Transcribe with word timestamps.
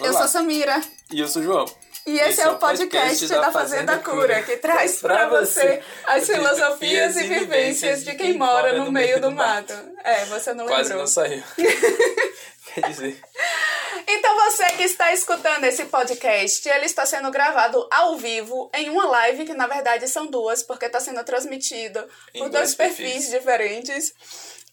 Eu 0.00 0.12
sou 0.12 0.28
Samira. 0.28 0.80
E 1.10 1.20
eu 1.20 1.28
sou 1.28 1.42
o 1.42 1.44
João. 1.44 1.64
E 2.06 2.18
esse, 2.18 2.28
esse 2.30 2.40
é 2.42 2.48
o 2.50 2.56
podcast, 2.58 3.26
da 3.28 3.50
Fazenda 3.50 3.96
Cura, 3.98 4.42
que 4.42 4.58
traz 4.58 4.96
para 4.96 5.26
você 5.26 5.82
as 6.04 6.26
filosofias 6.26 7.16
e 7.16 7.22
vivências 7.26 8.04
de 8.04 8.14
quem 8.14 8.36
mora 8.36 8.74
no 8.78 8.92
meio 8.92 9.20
do 9.20 9.30
mato. 9.30 9.72
É, 10.02 10.26
você 10.26 10.52
não 10.52 10.66
Quase 10.66 10.90
lembrou. 10.90 11.00
não 11.00 11.06
saiu. 11.06 11.42
Quer 12.74 12.88
dizer... 12.90 13.22
Então 14.06 14.34
você 14.36 14.64
que 14.72 14.82
está 14.82 15.14
escutando 15.14 15.64
esse 15.64 15.84
podcast, 15.86 16.68
ele 16.68 16.84
está 16.84 17.06
sendo 17.06 17.30
gravado 17.30 17.88
ao 17.90 18.16
vivo 18.18 18.68
em 18.74 18.90
uma 18.90 19.06
live, 19.06 19.46
que 19.46 19.54
na 19.54 19.66
verdade 19.66 20.06
são 20.08 20.26
duas, 20.26 20.62
porque 20.62 20.86
está 20.86 21.00
sendo 21.00 21.24
transmitido 21.24 22.00
Em 22.34 22.40
por 22.40 22.50
dois 22.50 22.64
dois 22.64 22.74
perfis 22.74 23.12
perfis. 23.12 23.30
diferentes. 23.30 24.12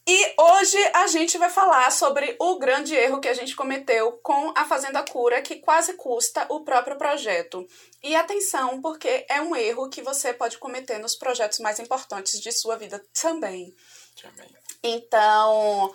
E 0.07 0.33
hoje 0.35 0.77
a 0.95 1.05
gente 1.07 1.37
vai 1.37 1.49
falar 1.49 1.91
sobre 1.91 2.35
o 2.39 2.57
grande 2.57 2.95
erro 2.95 3.19
que 3.19 3.27
a 3.27 3.33
gente 3.33 3.55
cometeu 3.55 4.13
com 4.23 4.51
a 4.55 4.65
Fazenda 4.65 5.03
Cura, 5.03 5.41
que 5.41 5.57
quase 5.57 5.93
custa 5.93 6.45
o 6.49 6.61
próprio 6.61 6.97
projeto. 6.97 7.67
E 8.01 8.15
atenção, 8.15 8.81
porque 8.81 9.25
é 9.29 9.39
um 9.41 9.55
erro 9.55 9.89
que 9.89 10.01
você 10.01 10.33
pode 10.33 10.57
cometer 10.57 10.97
nos 10.97 11.15
projetos 11.15 11.59
mais 11.59 11.79
importantes 11.79 12.39
de 12.39 12.51
sua 12.51 12.77
vida 12.77 13.03
também. 13.13 13.75
Também. 14.19 14.49
Então, 14.83 15.93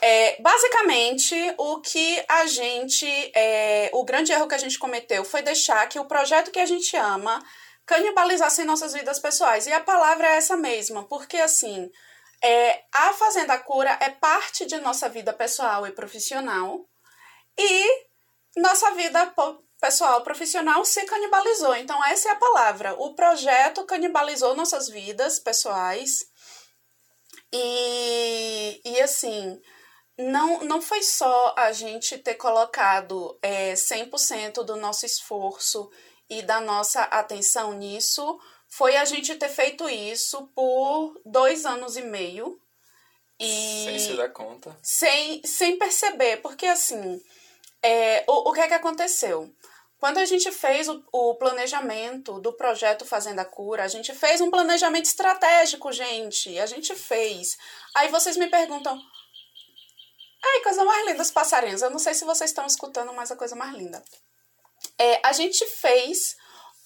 é, 0.00 0.40
basicamente, 0.40 1.34
o 1.58 1.80
que 1.80 2.24
a 2.28 2.46
gente. 2.46 3.06
é, 3.34 3.90
o 3.92 4.02
grande 4.02 4.32
erro 4.32 4.48
que 4.48 4.54
a 4.54 4.58
gente 4.58 4.78
cometeu 4.78 5.24
foi 5.24 5.42
deixar 5.42 5.86
que 5.88 5.98
o 5.98 6.06
projeto 6.06 6.50
que 6.50 6.58
a 6.58 6.66
gente 6.66 6.96
ama 6.96 7.44
canibalizasse 7.84 8.64
nossas 8.64 8.94
vidas 8.94 9.18
pessoais. 9.18 9.66
E 9.66 9.72
a 9.72 9.80
palavra 9.80 10.26
é 10.26 10.36
essa 10.36 10.56
mesma, 10.56 11.04
porque 11.04 11.36
assim. 11.36 11.90
É, 12.48 12.84
a 12.92 13.12
Fazenda 13.12 13.58
Cura 13.58 13.98
é 14.00 14.08
parte 14.08 14.66
de 14.66 14.78
nossa 14.78 15.08
vida 15.08 15.32
pessoal 15.32 15.84
e 15.84 15.90
profissional 15.90 16.88
e 17.58 18.06
nossa 18.56 18.92
vida 18.92 19.34
pessoal 19.80 20.22
profissional 20.22 20.84
se 20.84 21.04
canibalizou. 21.06 21.74
Então, 21.74 22.04
essa 22.04 22.28
é 22.28 22.32
a 22.32 22.36
palavra. 22.36 22.94
O 23.00 23.16
projeto 23.16 23.84
canibalizou 23.84 24.54
nossas 24.54 24.88
vidas 24.88 25.40
pessoais 25.40 26.24
e, 27.52 28.80
e 28.84 29.00
assim, 29.00 29.60
não, 30.16 30.62
não 30.62 30.80
foi 30.80 31.02
só 31.02 31.52
a 31.58 31.72
gente 31.72 32.16
ter 32.16 32.36
colocado 32.36 33.36
é, 33.42 33.74
100% 33.74 34.62
do 34.62 34.76
nosso 34.76 35.04
esforço 35.04 35.90
e 36.30 36.42
da 36.42 36.60
nossa 36.60 37.02
atenção 37.02 37.72
nisso, 37.72 38.38
foi 38.68 38.96
a 38.96 39.04
gente 39.04 39.34
ter 39.36 39.48
feito 39.48 39.88
isso 39.88 40.48
por 40.54 41.20
dois 41.24 41.64
anos 41.64 41.96
e 41.96 42.02
meio. 42.02 42.60
E 43.38 43.84
Sem 43.84 43.98
se 43.98 44.16
dar 44.16 44.30
conta. 44.30 44.76
sem, 44.82 45.42
sem 45.44 45.78
perceber, 45.78 46.38
porque 46.38 46.64
assim, 46.66 47.22
é, 47.82 48.24
o, 48.26 48.48
o 48.50 48.52
que 48.52 48.60
é 48.60 48.68
que 48.68 48.74
aconteceu? 48.74 49.52
Quando 49.98 50.18
a 50.18 50.24
gente 50.24 50.50
fez 50.52 50.88
o, 50.88 51.02
o 51.12 51.34
planejamento 51.36 52.38
do 52.40 52.52
projeto 52.52 53.04
Fazenda 53.04 53.44
Cura, 53.44 53.84
a 53.84 53.88
gente 53.88 54.14
fez 54.14 54.40
um 54.40 54.50
planejamento 54.50 55.06
estratégico, 55.06 55.90
gente. 55.90 56.58
A 56.58 56.66
gente 56.66 56.94
fez. 56.94 57.56
Aí 57.94 58.08
vocês 58.08 58.36
me 58.36 58.46
perguntam. 58.48 59.00
Ai, 60.44 60.60
coisa 60.62 60.84
mais 60.84 61.06
linda, 61.06 61.22
os 61.22 61.30
passarinhos. 61.30 61.82
Eu 61.82 61.90
não 61.90 61.98
sei 61.98 62.14
se 62.14 62.24
vocês 62.24 62.50
estão 62.50 62.66
escutando, 62.66 63.12
mas 63.14 63.30
a 63.30 63.36
coisa 63.36 63.56
mais 63.56 63.74
linda. 63.74 64.02
É, 64.98 65.20
a 65.26 65.32
gente 65.32 65.64
fez 65.66 66.36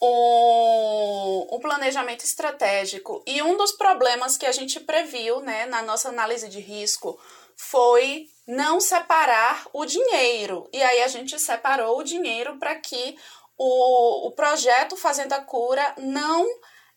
um, 0.02 1.48
um 1.52 1.60
planejamento 1.60 2.24
estratégico 2.24 3.22
e 3.26 3.42
um 3.42 3.56
dos 3.56 3.72
problemas 3.72 4.36
que 4.36 4.46
a 4.46 4.52
gente 4.52 4.80
previu 4.80 5.40
né, 5.40 5.66
na 5.66 5.82
nossa 5.82 6.08
análise 6.08 6.48
de 6.48 6.60
risco 6.60 7.20
foi 7.56 8.26
não 8.46 8.80
separar 8.80 9.66
o 9.72 9.84
dinheiro. 9.84 10.68
E 10.72 10.82
aí 10.82 11.02
a 11.02 11.08
gente 11.08 11.38
separou 11.38 11.98
o 11.98 12.02
dinheiro 12.02 12.58
para 12.58 12.74
que 12.76 13.16
o, 13.58 14.28
o 14.28 14.32
projeto 14.32 14.96
Fazenda 14.96 15.40
Cura 15.42 15.94
não 15.98 16.46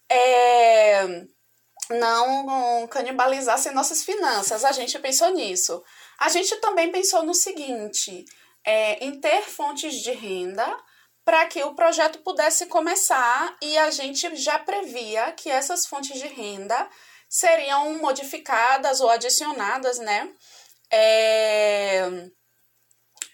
é, 0.09 1.25
não 1.89 2.87
canibalizasse 2.87 3.71
nossas 3.71 4.03
finanças. 4.03 4.63
A 4.63 4.71
gente 4.71 4.97
pensou 4.99 5.29
nisso. 5.31 5.83
A 6.17 6.29
gente 6.29 6.55
também 6.57 6.89
pensou 6.89 7.23
no 7.23 7.33
seguinte: 7.33 8.23
é, 8.65 9.03
em 9.03 9.19
ter 9.19 9.41
fontes 9.41 9.95
de 9.95 10.11
renda 10.11 10.65
para 11.25 11.45
que 11.45 11.63
o 11.63 11.73
projeto 11.73 12.19
pudesse 12.19 12.65
começar 12.65 13.55
e 13.61 13.77
a 13.77 13.89
gente 13.91 14.35
já 14.35 14.59
previa 14.59 15.31
que 15.31 15.49
essas 15.49 15.85
fontes 15.85 16.19
de 16.19 16.27
renda 16.27 16.89
seriam 17.29 17.93
modificadas 17.95 18.99
ou 19.01 19.09
adicionadas, 19.09 19.99
né? 19.99 20.31
É, 20.91 22.29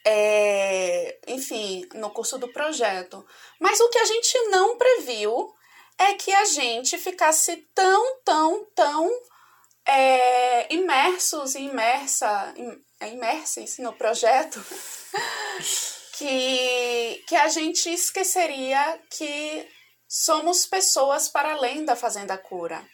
é, 0.06 1.20
enfim, 1.28 1.88
no 1.96 2.10
curso 2.12 2.38
do 2.38 2.52
projeto. 2.54 3.26
Mas 3.60 3.80
o 3.80 3.90
que 3.90 3.98
a 3.98 4.06
gente 4.06 4.40
não 4.50 4.78
previu 4.78 5.54
é 5.98 6.14
que 6.14 6.32
a 6.32 6.46
gente 6.46 6.98
ficasse 6.98 7.58
tão, 7.76 8.22
tão, 8.24 8.66
tão 8.74 9.10
é, 9.86 10.74
imersos 10.74 11.56
e 11.56 11.62
imersa, 11.64 12.54
im- 12.56 12.82
imersos 13.08 13.78
no 13.80 13.92
projeto 13.94 14.64
que, 16.20 17.24
que 17.28 17.36
a 17.38 17.48
gente 17.48 17.90
esqueceria 17.90 19.02
que 19.10 19.66
somos 20.06 20.66
pessoas 20.66 21.30
para 21.30 21.54
além 21.54 21.86
da 21.86 21.96
Fazenda 21.96 22.38
Cura. 22.38 22.86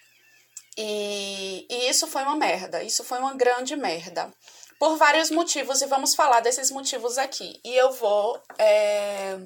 E, 0.78 1.66
e 1.68 1.90
isso 1.90 2.06
foi 2.06 2.22
uma 2.22 2.36
merda, 2.36 2.84
isso 2.84 3.04
foi 3.04 3.18
uma 3.18 3.34
grande 3.34 3.76
merda. 3.76 4.32
Por 4.78 4.98
vários 4.98 5.32
motivos, 5.32 5.82
e 5.82 5.88
vamos 5.88 6.14
falar 6.14 6.42
desses 6.42 6.70
motivos 6.70 7.18
aqui. 7.18 7.60
E 7.64 7.74
eu 7.76 7.92
vou. 7.94 8.40
é, 8.60 9.38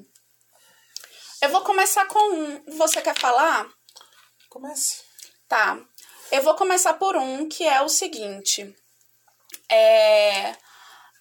Eu 1.41 1.49
vou 1.49 1.61
começar 1.61 2.05
com 2.07 2.19
um. 2.33 2.77
Você 2.77 3.01
quer 3.01 3.17
falar? 3.17 3.65
Comece. 4.49 5.03
Tá. 5.47 5.79
Eu 6.31 6.41
vou 6.43 6.55
começar 6.55 6.95
por 6.95 7.15
um 7.15 7.47
que 7.47 7.63
é 7.63 7.81
o 7.81 7.87
seguinte. 7.87 8.75
É, 9.71 10.55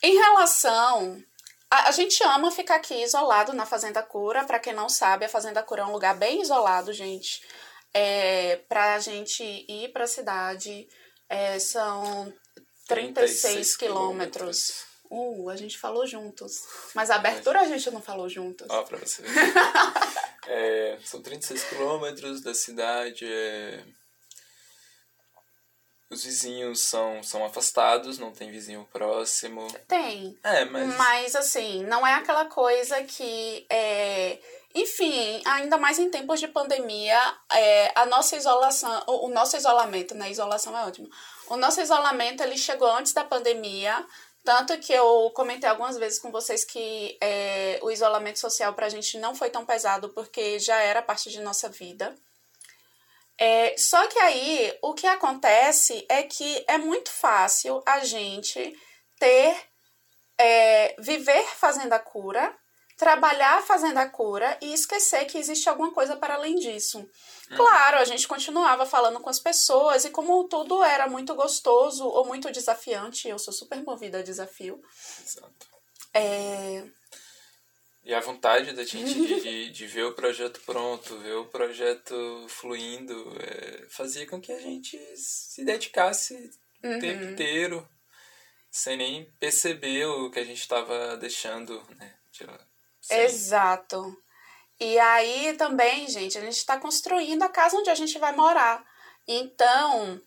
em 0.02 0.16
relação. 0.16 1.22
A, 1.70 1.88
a 1.88 1.90
gente 1.92 2.22
ama 2.24 2.50
ficar 2.50 2.76
aqui 2.76 3.02
isolado 3.02 3.52
na 3.52 3.66
Fazenda 3.66 4.02
Cura. 4.02 4.44
Pra 4.44 4.58
quem 4.58 4.72
não 4.72 4.88
sabe, 4.88 5.24
a 5.24 5.28
Fazenda 5.28 5.62
Cura 5.62 5.82
é 5.82 5.84
um 5.84 5.92
lugar 5.92 6.16
bem 6.16 6.40
isolado, 6.40 6.92
gente. 6.92 7.42
É, 7.92 8.56
pra 8.68 8.98
gente 8.98 9.42
ir 9.42 9.92
pra 9.92 10.06
cidade, 10.06 10.88
é, 11.28 11.58
são 11.58 12.32
36 12.86 13.76
quilômetros. 13.76 14.86
Uh, 15.10 15.48
a 15.48 15.56
gente 15.56 15.78
falou 15.78 16.06
juntos. 16.06 16.52
Mas 16.94 17.10
a 17.10 17.16
abertura 17.16 17.60
a 17.60 17.66
gente 17.66 17.90
não 17.90 18.02
falou 18.02 18.28
juntos. 18.28 18.66
Ó, 18.68 18.82
pra 18.82 18.98
você. 18.98 19.22
É, 20.50 20.98
são 21.04 21.20
36 21.20 21.62
quilômetros 21.64 22.40
da 22.40 22.54
cidade. 22.54 23.26
é, 23.30 23.84
Os 26.10 26.24
vizinhos 26.24 26.80
são, 26.80 27.22
são 27.22 27.44
afastados, 27.44 28.18
não 28.18 28.32
tem 28.32 28.50
vizinho 28.50 28.88
próximo. 28.90 29.66
Tem. 29.86 30.38
É, 30.42 30.64
mas. 30.64 30.96
Mas 30.96 31.36
assim, 31.36 31.84
não 31.84 32.06
é 32.06 32.14
aquela 32.14 32.46
coisa 32.46 33.02
que 33.02 33.66
é. 33.68 34.38
Enfim, 34.74 35.42
ainda 35.44 35.76
mais 35.76 35.98
em 35.98 36.10
tempos 36.10 36.40
de 36.40 36.48
pandemia, 36.48 37.18
é, 37.52 37.92
a 37.94 38.06
nossa 38.06 38.36
isolação, 38.36 39.02
o, 39.06 39.26
o 39.26 39.28
nosso 39.28 39.56
isolamento, 39.56 40.14
né? 40.14 40.30
Isolação 40.30 40.76
é 40.76 40.84
ótimo. 40.84 41.10
O 41.48 41.56
nosso 41.56 41.80
isolamento 41.80 42.42
ele 42.42 42.56
chegou 42.56 42.90
antes 42.90 43.12
da 43.12 43.24
pandemia, 43.24 44.04
tanto 44.44 44.78
que 44.78 44.92
eu 44.92 45.30
comentei 45.34 45.68
algumas 45.68 45.98
vezes 45.98 46.18
com 46.18 46.30
vocês 46.30 46.64
que 46.64 47.18
é, 47.20 47.78
o 47.82 47.90
isolamento 47.90 48.38
social 48.38 48.72
pra 48.72 48.88
gente 48.88 49.18
não 49.18 49.34
foi 49.34 49.50
tão 49.50 49.66
pesado 49.66 50.08
porque 50.10 50.58
já 50.58 50.76
era 50.76 51.02
parte 51.02 51.30
de 51.30 51.40
nossa 51.40 51.68
vida. 51.68 52.14
É, 53.38 53.76
só 53.78 54.06
que 54.08 54.18
aí 54.18 54.76
o 54.82 54.94
que 54.94 55.06
acontece 55.06 56.04
é 56.08 56.24
que 56.24 56.64
é 56.66 56.76
muito 56.76 57.10
fácil 57.10 57.80
a 57.86 58.00
gente 58.00 58.76
ter 59.18 59.56
é, 60.36 60.96
viver 60.98 61.44
fazendo 61.56 61.92
a 61.92 62.00
cura, 62.00 62.52
trabalhar 62.96 63.62
fazendo 63.62 63.98
a 63.98 64.08
cura 64.08 64.58
e 64.60 64.72
esquecer 64.72 65.24
que 65.26 65.38
existe 65.38 65.68
alguma 65.68 65.92
coisa 65.92 66.16
para 66.16 66.34
além 66.34 66.56
disso. 66.56 67.08
Claro, 67.54 67.98
a 67.98 68.04
gente 68.04 68.26
continuava 68.26 68.84
falando 68.84 69.20
com 69.20 69.30
as 69.30 69.38
pessoas 69.38 70.04
e 70.04 70.10
como 70.10 70.48
tudo 70.48 70.82
era 70.82 71.08
muito 71.08 71.34
gostoso 71.36 72.04
ou 72.04 72.26
muito 72.26 72.50
desafiante, 72.50 73.28
eu 73.28 73.38
sou 73.38 73.54
super 73.54 73.82
movida 73.84 74.18
a 74.18 74.22
desafio. 74.22 74.82
Exato. 75.24 75.68
É, 76.12 76.84
E 78.08 78.14
a 78.14 78.20
vontade 78.20 78.72
da 78.72 78.84
gente 78.84 79.12
de, 79.12 79.40
de, 79.42 79.70
de 79.70 79.86
ver 79.86 80.04
o 80.04 80.14
projeto 80.14 80.62
pronto, 80.64 81.18
ver 81.18 81.34
o 81.34 81.44
projeto 81.44 82.46
fluindo, 82.48 83.36
é, 83.38 83.86
fazia 83.90 84.26
com 84.26 84.40
que 84.40 84.50
a 84.50 84.58
gente 84.58 84.98
se 85.14 85.62
dedicasse 85.62 86.50
o 86.82 86.98
tempo 86.98 87.22
inteiro, 87.32 87.86
sem 88.70 88.96
nem 88.96 89.30
perceber 89.38 90.06
o 90.06 90.30
que 90.30 90.38
a 90.38 90.44
gente 90.44 90.58
estava 90.58 91.18
deixando, 91.18 91.82
né? 91.98 92.14
sem- 93.02 93.20
Exato. 93.20 94.16
E 94.80 94.98
aí 94.98 95.52
também, 95.58 96.08
gente, 96.08 96.38
a 96.38 96.40
gente 96.40 96.56
está 96.56 96.78
construindo 96.80 97.42
a 97.42 97.48
casa 97.50 97.76
onde 97.76 97.90
a 97.90 97.94
gente 97.94 98.18
vai 98.18 98.34
morar. 98.34 98.82
Então, 99.26 100.18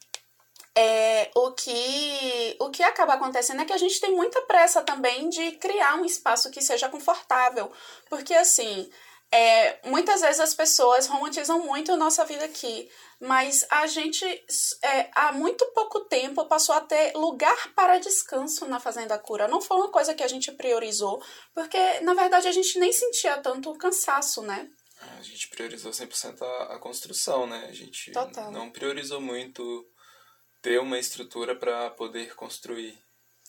é, 0.76 1.30
o, 1.36 1.52
que, 1.52 2.56
o 2.60 2.70
que 2.70 2.84
acaba 2.84 3.14
acontecendo 3.14 3.62
é 3.62 3.66
que 3.66 3.74
a 3.74 3.78
gente 3.78 4.00
tem 4.00 4.12
muita 4.12 4.42
pressa 4.44 4.82
também 4.82 5.30
de 5.30 5.52
criar 5.54 5.96
um 5.96 6.06
espaço 6.06 6.50
que 6.50 6.62
seja 6.62 6.88
confortável. 6.88 7.72
Porque, 8.10 8.34
assim, 8.34 8.90
é, 9.34 9.80
muitas 9.88 10.22
vezes 10.22 10.40
as 10.40 10.54
pessoas 10.54 11.08
romantizam 11.08 11.60
muito 11.66 11.92
a 11.92 11.98
nossa 11.98 12.26
vida 12.26 12.46
aqui, 12.46 12.90
mas 13.20 13.66
a 13.70 13.86
gente, 13.88 14.26
é, 14.84 15.10
há 15.14 15.32
muito 15.32 15.66
pouco 15.74 16.02
tempo, 16.02 16.48
passou 16.48 16.76
a 16.76 16.82
ter 16.82 17.14
lugar 17.16 17.74
para 17.74 18.00
descanso 18.00 18.66
na 18.66 18.80
Fazenda 18.80 19.18
Cura. 19.18 19.48
Não 19.48 19.62
foi 19.62 19.78
uma 19.78 19.92
coisa 19.92 20.14
que 20.14 20.24
a 20.24 20.28
gente 20.28 20.52
priorizou, 20.54 21.22
porque, 21.54 22.00
na 22.02 22.14
verdade, 22.14 22.48
a 22.48 22.52
gente 22.52 22.80
nem 22.80 22.92
sentia 22.92 23.38
tanto 23.38 23.78
cansaço, 23.78 24.42
né? 24.42 24.70
A 25.18 25.22
gente 25.24 25.50
priorizou 25.50 25.92
100% 25.92 26.42
a, 26.42 26.76
a 26.76 26.80
construção, 26.80 27.48
né? 27.48 27.68
A 27.70 27.74
gente 27.74 28.12
Total. 28.12 28.52
não 28.52 28.70
priorizou 28.70 29.20
muito 29.20 29.86
ter 30.62 30.80
uma 30.80 31.00
estrutura 31.00 31.56
para 31.56 31.90
poder 31.92 32.36
construir, 32.36 32.98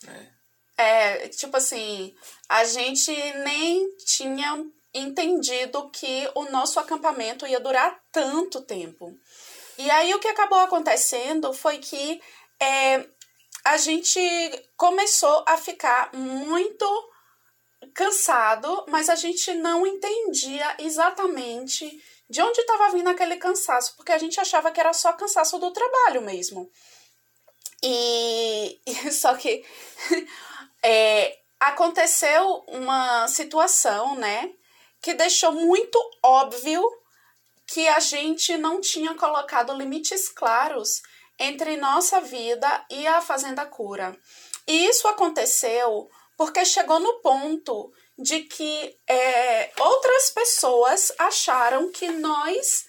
né? 0.04 0.32
É, 0.76 1.28
tipo 1.28 1.56
assim, 1.56 2.14
a 2.48 2.64
gente 2.64 3.12
nem 3.44 3.94
tinha 3.98 4.64
entendido 4.94 5.90
que 5.90 6.28
o 6.34 6.44
nosso 6.46 6.80
acampamento 6.80 7.46
ia 7.46 7.60
durar 7.60 8.02
tanto 8.10 8.62
tempo. 8.62 9.16
E 9.78 9.90
aí 9.90 10.14
o 10.14 10.18
que 10.18 10.28
acabou 10.28 10.58
acontecendo 10.58 11.52
foi 11.52 11.78
que 11.78 12.20
é, 12.60 13.06
a 13.64 13.76
gente 13.76 14.20
começou 14.76 15.44
a 15.46 15.56
ficar 15.56 16.10
muito 16.14 16.86
cansado, 17.94 18.84
mas 18.88 19.08
a 19.08 19.14
gente 19.14 19.52
não 19.54 19.86
entendia 19.86 20.76
exatamente 20.78 22.02
de 22.28 22.40
onde 22.40 22.60
estava 22.60 22.90
vindo 22.92 23.08
aquele 23.08 23.36
cansaço, 23.36 23.94
porque 23.96 24.12
a 24.12 24.18
gente 24.18 24.40
achava 24.40 24.70
que 24.70 24.80
era 24.80 24.92
só 24.92 25.12
cansaço 25.12 25.58
do 25.58 25.70
trabalho 25.70 26.22
mesmo. 26.22 26.70
E, 27.82 28.80
só 29.10 29.34
que 29.34 29.64
é, 30.82 31.38
aconteceu 31.58 32.64
uma 32.68 33.26
situação, 33.28 34.14
né, 34.16 34.50
que 35.00 35.14
deixou 35.14 35.52
muito 35.52 35.98
óbvio 36.22 36.82
que 37.66 37.88
a 37.88 38.00
gente 38.00 38.56
não 38.56 38.80
tinha 38.80 39.14
colocado 39.14 39.72
limites 39.74 40.28
claros 40.28 41.02
entre 41.38 41.76
nossa 41.76 42.20
vida 42.20 42.84
e 42.90 43.06
a 43.06 43.20
Fazenda 43.20 43.64
Cura. 43.66 44.16
E 44.66 44.86
isso 44.86 45.08
aconteceu 45.08 46.08
porque 46.36 46.64
chegou 46.64 47.00
no 47.00 47.20
ponto 47.20 47.92
de 48.18 48.40
que 48.40 48.96
é, 49.08 49.72
outras 49.78 50.30
pessoas 50.30 51.12
acharam 51.18 51.90
que 51.90 52.08
nós 52.08 52.84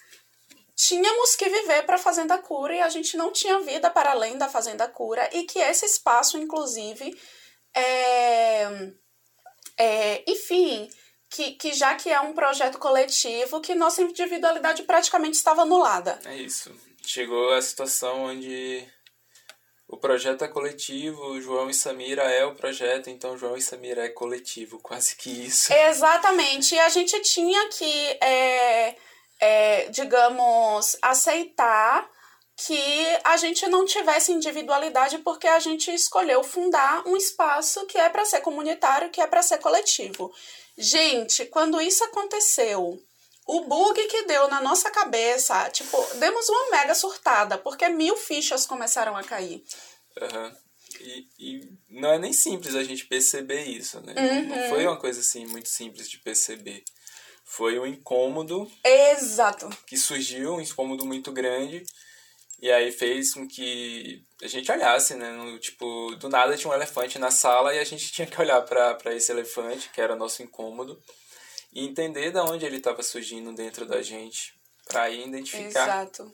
tínhamos 0.86 1.34
que 1.34 1.48
viver 1.48 1.84
para 1.84 1.96
a 1.96 1.98
Fazenda 1.98 2.36
Cura 2.38 2.74
e 2.74 2.80
a 2.80 2.88
gente 2.88 3.16
não 3.16 3.32
tinha 3.32 3.60
vida 3.60 3.90
para 3.90 4.10
além 4.10 4.36
da 4.36 4.48
Fazenda 4.48 4.86
Cura 4.88 5.28
e 5.32 5.44
que 5.44 5.58
esse 5.58 5.86
espaço, 5.86 6.36
inclusive, 6.36 7.18
é, 7.74 8.92
é, 9.78 10.24
enfim, 10.28 10.88
que, 11.30 11.52
que 11.52 11.72
já 11.72 11.94
que 11.94 12.10
é 12.10 12.20
um 12.20 12.34
projeto 12.34 12.78
coletivo, 12.78 13.60
que 13.60 13.74
nossa 13.74 14.02
individualidade 14.02 14.82
praticamente 14.82 15.36
estava 15.36 15.62
anulada. 15.62 16.20
É 16.24 16.36
isso. 16.36 16.74
Chegou 17.04 17.52
a 17.52 17.60
situação 17.60 18.24
onde 18.24 18.86
o 19.88 19.96
projeto 19.96 20.44
é 20.44 20.48
coletivo, 20.48 21.40
João 21.40 21.68
e 21.68 21.74
Samira 21.74 22.22
é 22.22 22.44
o 22.44 22.54
projeto, 22.54 23.10
então 23.10 23.36
João 23.36 23.56
e 23.56 23.62
Samira 23.62 24.04
é 24.04 24.08
coletivo, 24.08 24.78
quase 24.80 25.16
que 25.16 25.30
isso. 25.30 25.72
Exatamente. 25.72 26.74
E 26.74 26.80
a 26.80 26.88
gente 26.88 27.20
tinha 27.22 27.68
que, 27.68 28.18
é, 28.22 28.96
é, 29.44 29.88
digamos, 29.90 30.96
aceitar 31.02 32.08
que 32.56 33.04
a 33.24 33.36
gente 33.36 33.66
não 33.66 33.84
tivesse 33.84 34.32
individualidade 34.32 35.18
porque 35.18 35.46
a 35.46 35.58
gente 35.58 35.92
escolheu 35.92 36.42
fundar 36.42 37.06
um 37.06 37.14
espaço 37.16 37.84
que 37.86 37.98
é 37.98 38.08
para 38.08 38.24
ser 38.24 38.40
comunitário, 38.40 39.10
que 39.10 39.20
é 39.20 39.26
para 39.26 39.42
ser 39.42 39.58
coletivo. 39.58 40.32
Gente, 40.78 41.44
quando 41.46 41.80
isso 41.80 42.02
aconteceu, 42.04 42.98
o 43.46 43.60
bug 43.62 44.02
que 44.06 44.22
deu 44.22 44.48
na 44.48 44.62
nossa 44.62 44.90
cabeça, 44.90 45.68
tipo, 45.70 45.96
demos 46.14 46.48
uma 46.48 46.70
mega 46.70 46.94
surtada, 46.94 47.58
porque 47.58 47.88
mil 47.88 48.16
fichas 48.16 48.64
começaram 48.64 49.14
a 49.14 49.22
cair. 49.22 49.62
Uhum. 50.22 50.52
E, 51.00 51.28
e 51.38 51.68
não 51.90 52.12
é 52.12 52.18
nem 52.18 52.32
simples 52.32 52.74
a 52.74 52.84
gente 52.84 53.04
perceber 53.06 53.64
isso, 53.64 54.00
né? 54.00 54.14
Uhum. 54.16 54.48
Não 54.48 54.68
foi 54.70 54.86
uma 54.86 54.98
coisa 54.98 55.20
assim 55.20 55.44
muito 55.46 55.68
simples 55.68 56.08
de 56.08 56.18
perceber. 56.18 56.82
Foi 57.56 57.78
um 57.78 57.86
incômodo. 57.86 58.68
Exato. 58.82 59.68
Que 59.86 59.96
surgiu, 59.96 60.54
um 60.54 60.60
incômodo 60.60 61.06
muito 61.06 61.30
grande. 61.30 61.86
E 62.60 62.68
aí 62.68 62.90
fez 62.90 63.32
com 63.32 63.46
que 63.46 64.24
a 64.42 64.48
gente 64.48 64.72
olhasse, 64.72 65.14
né? 65.14 65.30
No, 65.30 65.56
tipo, 65.60 66.16
do 66.16 66.28
nada 66.28 66.56
tinha 66.56 66.68
um 66.68 66.74
elefante 66.74 67.16
na 67.16 67.30
sala 67.30 67.72
e 67.72 67.78
a 67.78 67.84
gente 67.84 68.10
tinha 68.10 68.26
que 68.26 68.40
olhar 68.40 68.60
para 68.62 69.14
esse 69.14 69.30
elefante, 69.30 69.88
que 69.90 70.00
era 70.00 70.14
o 70.14 70.18
nosso 70.18 70.42
incômodo 70.42 71.00
e 71.72 71.84
entender 71.84 72.32
de 72.32 72.40
onde 72.40 72.64
ele 72.66 72.78
estava 72.78 73.04
surgindo 73.04 73.52
dentro 73.54 73.86
da 73.86 74.02
gente 74.02 74.52
para 74.88 75.08
identificar. 75.10 75.68
Exato. 75.68 76.32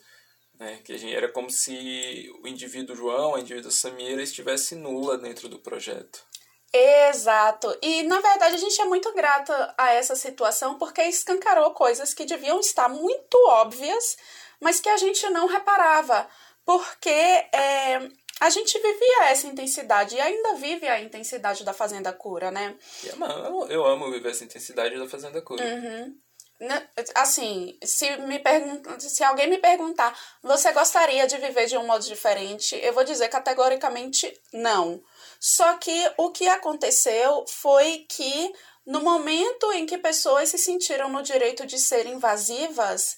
Né? 0.59 0.81
Que 0.83 0.95
a 0.95 0.99
gente, 0.99 1.15
era 1.15 1.31
como 1.31 1.51
se 1.51 2.33
o 2.43 2.49
indivíduo 2.49 2.97
João, 2.97 3.35
a 3.35 3.41
indivíduo 3.41 3.71
Samira 3.71 4.23
estivesse 4.23 4.75
nula 4.75 5.19
dentro 5.19 5.51
do 5.51 5.59
projeto. 5.59 6.30
Exato. 6.73 7.77
E 7.83 8.05
na 8.05 8.21
verdade 8.21 8.55
a 8.55 8.59
gente 8.59 8.81
é 8.81 8.85
muito 8.85 9.13
grata 9.13 9.75
a 9.77 9.93
essa 9.93 10.15
situação 10.15 10.79
porque 10.79 11.03
escancarou 11.03 11.73
coisas 11.73 12.15
que 12.15 12.25
deviam 12.25 12.61
estar 12.61 12.89
muito 12.89 13.37
óbvias, 13.49 14.17
mas 14.61 14.81
que 14.81 14.89
a 14.89 14.97
gente 14.97 15.29
não 15.31 15.47
reparava. 15.47 16.29
Porque 16.65 17.09
é, 17.09 18.09
a 18.41 18.49
gente 18.49 18.79
vivia 18.79 19.25
essa 19.25 19.47
intensidade 19.47 20.15
e 20.15 20.21
ainda 20.21 20.55
vive 20.55 20.87
a 20.87 21.01
intensidade 21.01 21.65
da 21.65 21.73
Fazenda 21.73 22.13
Cura, 22.13 22.51
né? 22.51 22.77
Eu, 23.05 23.67
eu 23.69 23.87
amo 23.87 24.11
viver 24.11 24.31
essa 24.31 24.45
intensidade 24.45 24.97
da 24.97 25.09
Fazenda 25.09 25.43
Cura. 25.43 25.65
Uhum. 25.65 26.17
Né, 26.61 26.89
assim, 27.15 27.79
se, 27.83 28.19
me 28.19 28.39
pergunta, 28.39 29.01
se 29.01 29.25
alguém 29.25 29.49
me 29.49 29.59
perguntar, 29.59 30.15
você 30.43 30.71
gostaria 30.73 31.27
de 31.27 31.39
viver 31.39 31.67
de 31.67 31.77
um 31.77 31.87
modo 31.87 32.05
diferente? 32.05 32.79
Eu 32.83 32.93
vou 32.93 33.03
dizer 33.03 33.29
categoricamente 33.29 34.33
não. 34.53 35.03
Só 35.41 35.79
que 35.79 36.13
o 36.19 36.31
que 36.31 36.47
aconteceu 36.47 37.47
foi 37.49 38.05
que 38.09 38.53
no 38.87 39.01
momento 39.01 39.73
em 39.73 39.87
que 39.87 39.97
pessoas 39.97 40.51
se 40.51 40.59
sentiram 40.59 41.09
no 41.09 41.23
direito 41.23 41.67
de 41.67 41.79
serem 41.79 42.15
invasivas, 42.15 43.17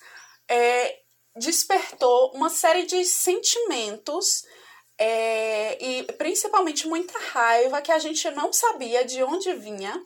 é, 0.48 1.00
despertou 1.34 2.30
uma 2.32 2.48
série 2.48 2.86
de 2.86 3.04
sentimentos 3.04 4.44
é, 4.96 5.84
e 5.84 6.04
principalmente 6.12 6.86
muita 6.86 7.18
raiva 7.18 7.82
que 7.82 7.90
a 7.90 7.98
gente 7.98 8.30
não 8.30 8.52
sabia 8.52 9.04
de 9.04 9.22
onde 9.24 9.52
vinha. 9.54 10.00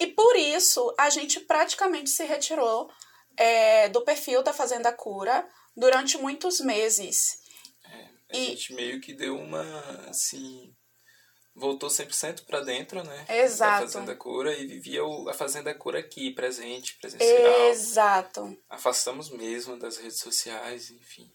E 0.00 0.06
por 0.08 0.34
isso 0.34 0.92
a 0.98 1.10
gente 1.10 1.38
praticamente 1.40 2.10
se 2.10 2.24
retirou 2.24 2.90
é, 3.36 3.88
do 3.90 4.02
perfil 4.02 4.42
da 4.42 4.52
Fazenda 4.52 4.92
Cura 4.92 5.46
durante 5.76 6.18
muitos 6.18 6.58
meses. 6.58 7.38
É, 7.84 8.36
a 8.36 8.36
e... 8.36 8.46
gente 8.46 8.74
meio 8.74 9.00
que 9.00 9.12
deu 9.12 9.36
uma, 9.36 9.62
assim, 10.08 10.74
voltou 11.54 11.88
100% 11.88 12.44
para 12.46 12.60
dentro, 12.60 13.02
né? 13.04 13.24
Exato. 13.28 13.86
Da 13.86 13.92
Fazenda 13.92 14.16
Cura 14.16 14.56
e 14.56 14.66
vivia 14.66 15.04
o, 15.04 15.28
a 15.28 15.34
Fazenda 15.34 15.74
Cura 15.74 15.98
aqui, 15.98 16.30
presente, 16.30 16.96
presencial. 16.98 17.68
Exato. 17.68 18.58
Afastamos 18.68 19.30
mesmo 19.30 19.78
das 19.78 19.98
redes 19.98 20.18
sociais, 20.18 20.90
enfim. 20.90 21.30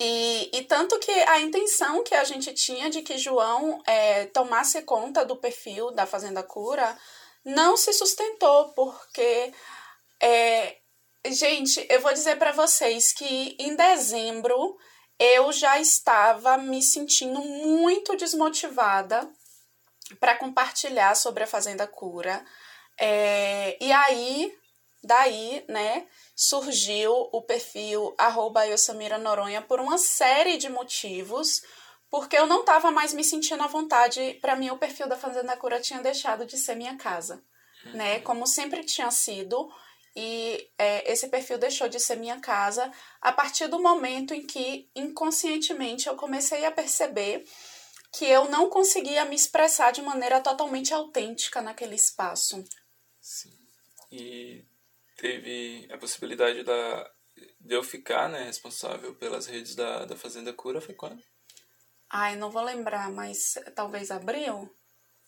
E, 0.00 0.50
e 0.52 0.62
tanto 0.64 0.98
que 1.00 1.10
a 1.10 1.40
intenção 1.40 2.04
que 2.04 2.14
a 2.14 2.22
gente 2.22 2.52
tinha 2.54 2.88
de 2.88 3.02
que 3.02 3.18
João 3.18 3.82
é, 3.84 4.26
tomasse 4.26 4.80
conta 4.82 5.24
do 5.24 5.36
perfil 5.36 5.90
da 5.90 6.06
Fazenda 6.06 6.42
Cura 6.42 6.96
não 7.44 7.76
se 7.76 7.92
sustentou, 7.92 8.68
porque, 8.74 9.52
é, 10.20 10.76
gente, 11.26 11.84
eu 11.88 12.00
vou 12.00 12.12
dizer 12.12 12.36
para 12.36 12.52
vocês 12.52 13.12
que 13.12 13.56
em 13.58 13.74
dezembro 13.74 14.76
eu 15.18 15.50
já 15.50 15.80
estava 15.80 16.56
me 16.56 16.80
sentindo 16.80 17.40
muito 17.40 18.16
desmotivada 18.16 19.28
para 20.16 20.36
compartilhar 20.36 21.14
sobre 21.14 21.44
a 21.44 21.46
Fazenda 21.46 21.86
Cura. 21.86 22.44
É, 22.98 23.76
e 23.80 23.92
aí, 23.92 24.52
daí, 25.02 25.64
né, 25.68 26.06
surgiu 26.34 27.12
o 27.32 27.42
perfil 27.42 28.14
arroba 28.18 28.62
Noronha 29.20 29.62
por 29.62 29.80
uma 29.80 29.98
série 29.98 30.56
de 30.56 30.68
motivos, 30.68 31.62
porque 32.10 32.36
eu 32.36 32.46
não 32.46 32.60
estava 32.60 32.90
mais 32.90 33.12
me 33.12 33.22
sentindo 33.22 33.62
à 33.62 33.66
vontade. 33.66 34.38
Para 34.40 34.56
mim, 34.56 34.70
o 34.70 34.78
perfil 34.78 35.08
da 35.08 35.16
Fazenda 35.16 35.56
Cura 35.56 35.80
tinha 35.80 36.00
deixado 36.00 36.46
de 36.46 36.56
ser 36.56 36.74
minha 36.74 36.96
casa, 36.96 37.42
né? 37.94 38.16
Uhum. 38.16 38.22
Como 38.22 38.46
sempre 38.46 38.82
tinha 38.84 39.10
sido. 39.10 39.70
E 40.16 40.68
é, 40.76 41.12
esse 41.12 41.28
perfil 41.28 41.58
deixou 41.58 41.88
de 41.88 42.00
ser 42.00 42.16
minha 42.16 42.40
casa 42.40 42.90
a 43.20 43.30
partir 43.30 43.68
do 43.68 43.78
momento 43.78 44.34
em 44.34 44.44
que, 44.44 44.90
inconscientemente, 44.96 46.08
eu 46.08 46.16
comecei 46.16 46.64
a 46.64 46.72
perceber 46.72 47.44
que 48.12 48.24
eu 48.24 48.48
não 48.48 48.70
conseguia 48.70 49.24
me 49.24 49.36
expressar 49.36 49.92
de 49.92 50.02
maneira 50.02 50.40
totalmente 50.40 50.94
autêntica 50.94 51.60
naquele 51.60 51.94
espaço. 51.94 52.64
Sim. 53.20 53.52
E 54.10 54.64
teve 55.16 55.88
a 55.92 55.98
possibilidade 55.98 56.62
da, 56.62 57.10
de 57.60 57.74
eu 57.74 57.82
ficar 57.82 58.28
né, 58.28 58.44
responsável 58.44 59.14
pelas 59.14 59.46
redes 59.46 59.74
da, 59.74 60.04
da 60.04 60.16
Fazenda 60.16 60.52
Cura 60.52 60.80
foi 60.80 60.94
quando? 60.94 61.22
Ai, 62.10 62.36
não 62.36 62.50
vou 62.50 62.62
lembrar, 62.62 63.10
mas 63.10 63.54
talvez 63.74 64.10
abril? 64.10 64.74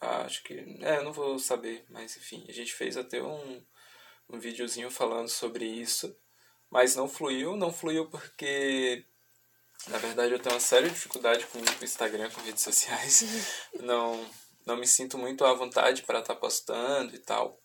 Ah, 0.01 0.23
acho 0.23 0.43
que. 0.43 0.55
É, 0.81 0.97
eu 0.97 1.05
não 1.05 1.13
vou 1.13 1.39
saber, 1.39 1.85
mas 1.91 2.17
enfim, 2.17 2.47
a 2.49 2.53
gente 2.53 2.73
fez 2.73 2.97
até 2.97 3.23
um, 3.23 3.63
um 4.31 4.39
videozinho 4.39 4.91
falando 4.91 5.29
sobre 5.29 5.67
isso, 5.67 6.17
mas 6.71 6.97
não 6.97 7.07
fluiu, 7.07 7.55
não 7.55 7.71
fluiu 7.71 8.09
porque 8.09 9.05
na 9.89 9.99
verdade 9.99 10.33
eu 10.33 10.39
tenho 10.39 10.55
uma 10.55 10.61
séria 10.61 10.89
dificuldade 10.89 11.47
com 11.47 11.59
o 11.59 11.85
Instagram, 11.85 12.31
com 12.31 12.41
redes 12.43 12.63
sociais. 12.63 13.25
não, 13.81 14.29
não 14.67 14.77
me 14.77 14.87
sinto 14.87 15.17
muito 15.19 15.45
à 15.45 15.55
vontade 15.55 16.03
para 16.03 16.21
estar 16.21 16.35
tá 16.35 16.41
postando 16.41 17.15
e 17.15 17.19
tal. 17.19 17.61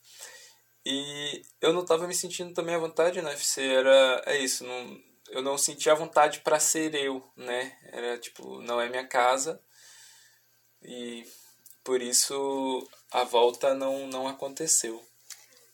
E 0.86 1.42
eu 1.62 1.74
não 1.74 1.82
estava 1.82 2.08
me 2.08 2.14
sentindo 2.14 2.54
também 2.54 2.76
à 2.76 2.80
vontade 2.80 3.22
na 3.22 3.30
UFC, 3.30 3.62
era 3.62 4.22
é 4.28 4.38
isso, 4.38 4.64
não, 4.64 5.02
eu 5.30 5.42
não 5.42 5.58
sentia 5.58 5.94
a 5.94 5.96
vontade 5.96 6.42
para 6.42 6.60
ser 6.60 6.94
eu, 6.94 7.28
né? 7.36 7.76
Era 7.92 8.18
tipo, 8.20 8.62
não 8.62 8.80
é 8.80 8.88
minha 8.88 9.08
casa. 9.08 9.60
E 10.84 11.26
por 11.84 12.02
isso 12.02 12.88
a 13.12 13.24
volta 13.24 13.74
não 13.74 14.08
não 14.08 14.28
aconteceu. 14.28 15.04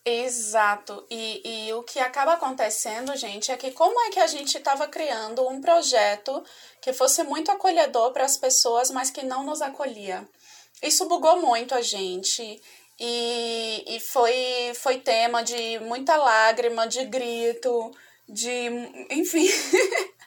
Exato. 0.03 1.05
E, 1.09 1.67
e 1.67 1.73
o 1.73 1.83
que 1.83 1.99
acaba 1.99 2.33
acontecendo, 2.33 3.15
gente, 3.15 3.51
é 3.51 3.57
que 3.57 3.71
como 3.71 3.99
é 4.01 4.09
que 4.09 4.19
a 4.19 4.27
gente 4.27 4.57
estava 4.57 4.87
criando 4.87 5.47
um 5.47 5.61
projeto 5.61 6.43
que 6.81 6.91
fosse 6.91 7.23
muito 7.23 7.51
acolhedor 7.51 8.11
para 8.11 8.25
as 8.25 8.35
pessoas, 8.35 8.89
mas 8.89 9.11
que 9.11 9.23
não 9.23 9.43
nos 9.43 9.61
acolhia? 9.61 10.27
Isso 10.81 11.07
bugou 11.07 11.39
muito 11.39 11.75
a 11.75 11.81
gente. 11.81 12.59
E, 12.99 13.83
e 13.87 13.99
foi, 13.99 14.73
foi 14.75 14.97
tema 14.97 15.43
de 15.43 15.79
muita 15.79 16.15
lágrima, 16.15 16.87
de 16.87 17.05
grito, 17.05 17.91
de. 18.27 18.69
enfim. 19.09 19.47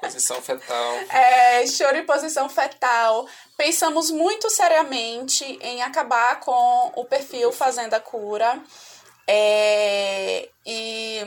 Posição 0.00 0.40
fetal. 0.42 0.94
É, 1.10 1.66
choro 1.66 1.96
em 1.96 2.06
posição 2.06 2.48
fetal. 2.48 3.28
Pensamos 3.56 4.10
muito 4.10 4.48
seriamente 4.50 5.44
em 5.60 5.82
acabar 5.82 6.40
com 6.40 6.92
o 6.96 7.04
perfil 7.04 7.52
Fazenda 7.52 8.00
Cura. 8.00 8.60
É, 9.28 10.48
e, 10.64 11.20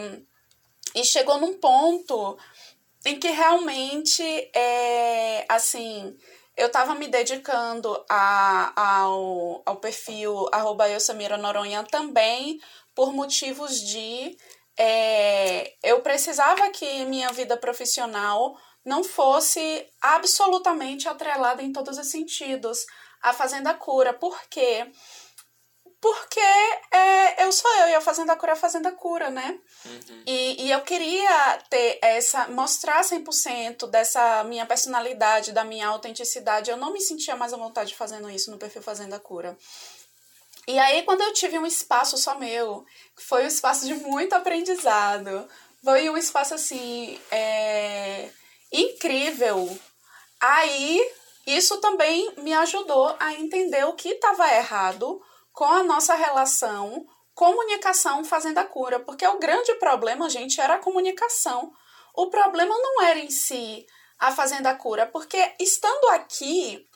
e 0.96 1.04
chegou 1.04 1.40
num 1.40 1.60
ponto 1.60 2.38
em 3.06 3.20
que 3.20 3.30
realmente, 3.30 4.24
é, 4.54 5.46
assim, 5.50 6.18
eu 6.56 6.68
estava 6.68 6.96
me 6.96 7.08
dedicando 7.08 8.04
a, 8.10 8.74
ao, 8.76 9.62
ao 9.66 9.78
perfil 9.78 10.48
arroba 10.52 10.90
eu, 10.90 11.00
Samira 11.00 11.38
Noronha, 11.38 11.84
também 11.84 12.60
por 12.94 13.14
motivos 13.14 13.80
de 13.80 14.38
é, 14.82 15.74
eu 15.84 16.02
precisava 16.02 16.70
que 16.70 17.04
minha 17.04 17.32
vida 17.34 17.58
profissional 17.58 18.58
não 18.86 19.04
fosse 19.04 19.86
absolutamente 20.02 21.08
atrelada 21.08 21.62
em 21.62 21.74
todos 21.74 21.98
os 21.98 22.08
sentidos 22.08 22.86
à 23.22 23.34
Fazenda 23.34 23.74
Cura. 23.74 24.14
Porque 24.14 24.90
porque 26.02 26.40
é, 26.92 27.44
eu 27.44 27.52
sou 27.52 27.70
eu 27.76 27.90
e 27.90 27.96
a 27.96 28.02
Fazenda 28.02 28.36
Cura 28.36 28.54
é 28.54 28.54
a 28.54 28.60
Fazenda 28.60 28.92
Cura, 28.92 29.30
né? 29.30 29.60
Uhum. 29.86 30.24
E, 30.26 30.66
e 30.66 30.72
eu 30.72 30.82
queria 30.82 31.58
ter 31.70 32.00
essa, 32.02 32.48
mostrar 32.48 33.02
100% 33.02 33.90
dessa 33.90 34.44
minha 34.46 34.66
personalidade, 34.66 35.52
da 35.52 35.66
minha 35.66 35.88
autenticidade. 35.88 36.72
Eu 36.72 36.78
não 36.78 36.94
me 36.94 37.02
sentia 37.02 37.36
mais 37.36 37.54
à 37.54 37.58
vontade 37.58 37.96
fazendo 37.96 38.30
isso 38.30 38.50
no 38.50 38.58
perfil 38.58 38.82
Fazenda 38.82 39.20
Cura. 39.20 39.58
E 40.68 40.80
aí, 40.80 41.04
quando 41.04 41.22
eu 41.22 41.34
tive 41.34 41.58
um 41.58 41.66
espaço 41.66 42.18
só 42.18 42.38
meu, 42.38 42.86
foi 43.18 43.44
um 43.44 43.48
espaço 43.48 43.86
de 43.86 43.96
muito 43.96 44.34
aprendizado, 44.34 45.50
foi 45.84 46.10
um 46.10 46.18
espaço 46.18 46.54
assim, 46.54 47.20
é, 47.32 48.30
incrível. 48.72 49.78
Aí, 50.40 51.12
isso 51.46 51.82
também 51.82 52.32
me 52.38 52.54
ajudou 52.54 53.16
a 53.20 53.34
entender 53.34 53.84
o 53.86 53.94
que 53.94 54.10
estava 54.10 54.54
errado 54.54 55.22
com 55.60 55.66
a 55.66 55.84
nossa 55.84 56.16
relação 56.16 57.06
comunicação 57.36 58.24
fazendo 58.24 58.60
a 58.60 58.64
cura, 58.64 58.98
porque 59.02 59.28
o 59.28 59.40
grande 59.40 59.76
problema, 59.76 60.30
gente, 60.30 60.62
era 60.62 60.76
a 60.76 60.80
comunicação. 60.80 61.74
O 62.16 62.30
problema 62.30 62.74
não 62.78 63.02
era 63.02 63.20
em 63.20 63.30
si 63.30 63.86
a 64.18 64.32
fazenda 64.32 64.74
cura, 64.74 65.06
porque 65.06 65.38
estando 65.60 66.12
aqui, 66.12 66.88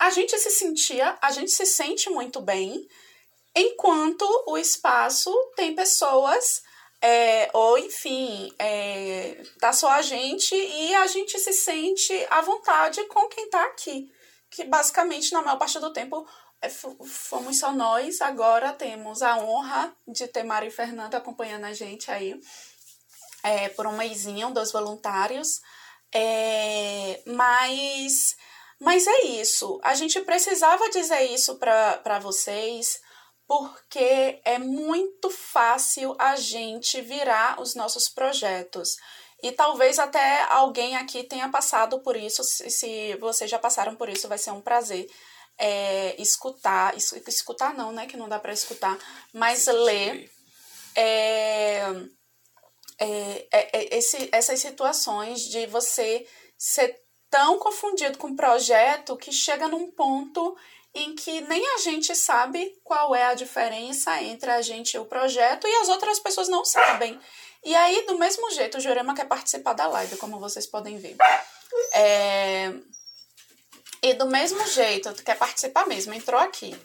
a 0.00 0.08
gente 0.08 0.38
se 0.38 0.50
sentia, 0.50 1.14
a 1.20 1.30
gente 1.30 1.50
se 1.50 1.66
sente 1.66 2.08
muito 2.08 2.40
bem, 2.40 2.88
enquanto 3.54 4.24
o 4.46 4.56
espaço 4.56 5.30
tem 5.54 5.74
pessoas, 5.74 6.62
é, 7.02 7.50
ou 7.52 7.76
enfim, 7.76 8.50
é, 8.58 9.42
tá 9.60 9.74
só 9.74 9.90
a 9.90 10.00
gente 10.00 10.54
e 10.54 10.94
a 10.94 11.06
gente 11.06 11.38
se 11.38 11.52
sente 11.52 12.14
à 12.30 12.40
vontade 12.40 13.04
com 13.08 13.28
quem 13.28 13.50
tá 13.50 13.62
aqui. 13.64 14.10
Que 14.50 14.64
basicamente, 14.64 15.32
na 15.32 15.42
maior 15.42 15.58
parte 15.58 15.78
do 15.78 15.92
tempo, 15.92 16.26
fomos 17.08 17.58
só 17.58 17.72
nós, 17.72 18.20
agora 18.20 18.72
temos 18.72 19.22
a 19.22 19.38
honra 19.38 19.94
de 20.06 20.26
ter 20.26 20.42
Mari 20.42 20.70
Fernanda 20.70 21.16
acompanhando 21.16 21.64
a 21.64 21.72
gente 21.72 22.10
aí 22.10 22.40
é, 23.42 23.68
por 23.70 23.86
um 23.86 23.96
mêsinho, 23.96 24.52
dois 24.52 24.72
voluntários. 24.72 25.60
É, 26.12 27.22
mas, 27.26 28.36
mas 28.80 29.06
é 29.06 29.26
isso. 29.26 29.78
A 29.82 29.94
gente 29.94 30.20
precisava 30.22 30.88
dizer 30.90 31.22
isso 31.30 31.56
para 31.56 32.18
vocês 32.18 33.00
porque 33.46 34.40
é 34.44 34.58
muito 34.58 35.30
fácil 35.30 36.16
a 36.18 36.34
gente 36.34 37.00
virar 37.00 37.60
os 37.60 37.74
nossos 37.74 38.08
projetos. 38.08 38.96
E 39.42 39.52
talvez 39.52 39.98
até 39.98 40.42
alguém 40.50 40.96
aqui 40.96 41.22
tenha 41.22 41.48
passado 41.48 42.00
por 42.00 42.16
isso. 42.16 42.42
Se 42.42 43.14
vocês 43.16 43.50
já 43.50 43.58
passaram 43.58 43.94
por 43.94 44.08
isso, 44.08 44.26
vai 44.26 44.38
ser 44.38 44.50
um 44.50 44.60
prazer 44.60 45.08
é, 45.58 46.20
escutar, 46.20 46.96
escutar 46.96 47.74
não, 47.74 47.92
né, 47.92 48.06
que 48.06 48.16
não 48.16 48.28
dá 48.28 48.38
para 48.38 48.52
escutar, 48.52 48.98
mas 49.32 49.66
ler 49.66 50.30
é, 50.94 51.80
é, 52.98 53.46
é, 53.52 53.78
é, 53.78 53.96
esse, 53.96 54.28
essas 54.32 54.60
situações 54.60 55.40
de 55.42 55.66
você 55.66 56.26
ser 56.58 56.98
tão 57.30 57.58
confundido 57.58 58.18
com 58.18 58.28
o 58.28 58.36
projeto 58.36 59.16
que 59.16 59.32
chega 59.32 59.68
num 59.68 59.90
ponto 59.90 60.56
em 60.94 61.14
que 61.14 61.42
nem 61.42 61.62
a 61.74 61.78
gente 61.78 62.14
sabe 62.16 62.74
qual 62.82 63.14
é 63.14 63.24
a 63.24 63.34
diferença 63.34 64.22
entre 64.22 64.50
a 64.50 64.62
gente 64.62 64.94
e 64.94 64.98
o 64.98 65.04
projeto 65.04 65.68
e 65.68 65.74
as 65.76 65.88
outras 65.90 66.18
pessoas 66.18 66.48
não 66.48 66.64
sabem. 66.64 67.20
E 67.62 67.74
aí, 67.74 68.06
do 68.06 68.16
mesmo 68.16 68.50
jeito, 68.52 68.78
o 68.78 68.80
Jurema 68.80 69.14
quer 69.14 69.26
participar 69.26 69.74
da 69.74 69.86
live, 69.88 70.16
como 70.16 70.40
vocês 70.40 70.66
podem 70.66 70.96
ver. 70.96 71.16
É, 71.92 72.72
e 74.02 74.14
do 74.14 74.26
mesmo 74.26 74.66
jeito, 74.68 75.12
tu 75.12 75.22
quer 75.22 75.36
participar 75.36 75.86
mesmo, 75.86 76.12
entrou 76.14 76.40
aqui. 76.40 76.76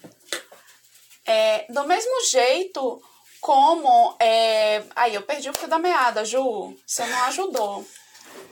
É, 1.25 1.65
do 1.71 1.85
mesmo 1.85 2.25
jeito 2.25 3.01
como. 3.39 4.15
É, 4.19 4.83
aí 4.95 5.15
eu 5.15 5.21
perdi 5.23 5.49
o 5.49 5.53
fio 5.53 5.67
da 5.67 5.79
meada, 5.79 6.23
Ju. 6.23 6.77
Você 6.85 7.05
não 7.05 7.23
ajudou. 7.25 7.85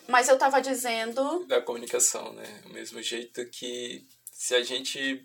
Mas 0.07 0.27
eu 0.27 0.37
tava 0.37 0.61
dizendo. 0.61 1.45
Da 1.45 1.61
comunicação, 1.61 2.33
né? 2.33 2.61
O 2.65 2.69
mesmo 2.69 3.01
jeito 3.01 3.45
que 3.49 4.05
se 4.31 4.55
a 4.55 4.63
gente 4.63 5.23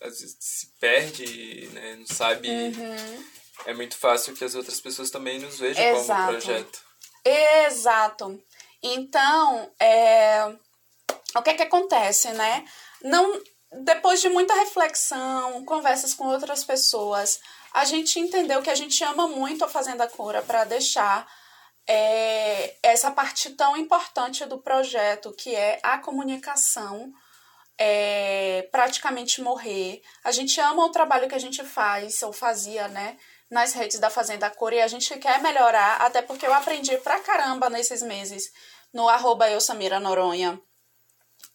às 0.00 0.20
vezes 0.20 0.36
se 0.38 0.66
perde, 0.78 1.68
né? 1.72 1.96
Não 1.96 2.06
sabe. 2.06 2.48
Uhum. 2.48 3.24
É 3.66 3.74
muito 3.74 3.96
fácil 3.96 4.34
que 4.34 4.44
as 4.44 4.54
outras 4.54 4.80
pessoas 4.80 5.10
também 5.10 5.40
nos 5.40 5.58
vejam 5.58 5.82
Exato. 5.82 6.20
como 6.20 6.28
projeto. 6.28 6.82
Exato. 7.24 8.42
Então, 8.82 9.70
é, 9.80 10.54
o 11.38 11.42
que 11.42 11.50
é 11.50 11.54
que 11.54 11.62
acontece, 11.62 12.28
né? 12.32 12.64
Não, 13.02 13.40
depois 13.84 14.20
de 14.20 14.28
muita 14.28 14.54
reflexão, 14.54 15.64
conversas 15.64 16.14
com 16.14 16.26
outras 16.26 16.64
pessoas, 16.64 17.40
a 17.72 17.84
gente 17.84 18.18
entendeu 18.18 18.62
que 18.62 18.70
a 18.70 18.74
gente 18.74 19.02
ama 19.04 19.28
muito 19.28 19.64
a 19.64 19.68
Fazenda 19.68 20.08
Cura 20.08 20.42
para 20.42 20.64
deixar 20.64 21.26
é, 21.86 22.76
essa 22.82 23.10
parte 23.10 23.50
tão 23.50 23.76
importante 23.76 24.44
do 24.44 24.58
projeto, 24.58 25.32
que 25.32 25.54
é 25.54 25.78
a 25.82 25.98
comunicação, 25.98 27.12
é, 27.78 28.68
praticamente 28.72 29.40
morrer. 29.40 30.02
A 30.24 30.32
gente 30.32 30.60
ama 30.60 30.84
o 30.84 30.90
trabalho 30.90 31.28
que 31.28 31.34
a 31.34 31.40
gente 31.40 31.62
faz, 31.64 32.22
ou 32.22 32.32
fazia, 32.32 32.88
né? 32.88 33.16
Nas 33.50 33.72
redes 33.72 33.98
da 33.98 34.10
Fazenda 34.10 34.50
Cura 34.50 34.74
e 34.74 34.80
a 34.80 34.88
gente 34.88 35.16
quer 35.18 35.40
melhorar, 35.40 36.02
até 36.02 36.20
porque 36.20 36.46
eu 36.46 36.52
aprendi 36.52 36.96
pra 36.98 37.20
caramba 37.20 37.70
nesses 37.70 38.02
meses 38.02 38.52
no 38.92 39.08
arroba 39.08 39.50
eu, 39.50 39.60
Samira 39.60 40.00
Noronha. 40.00 40.60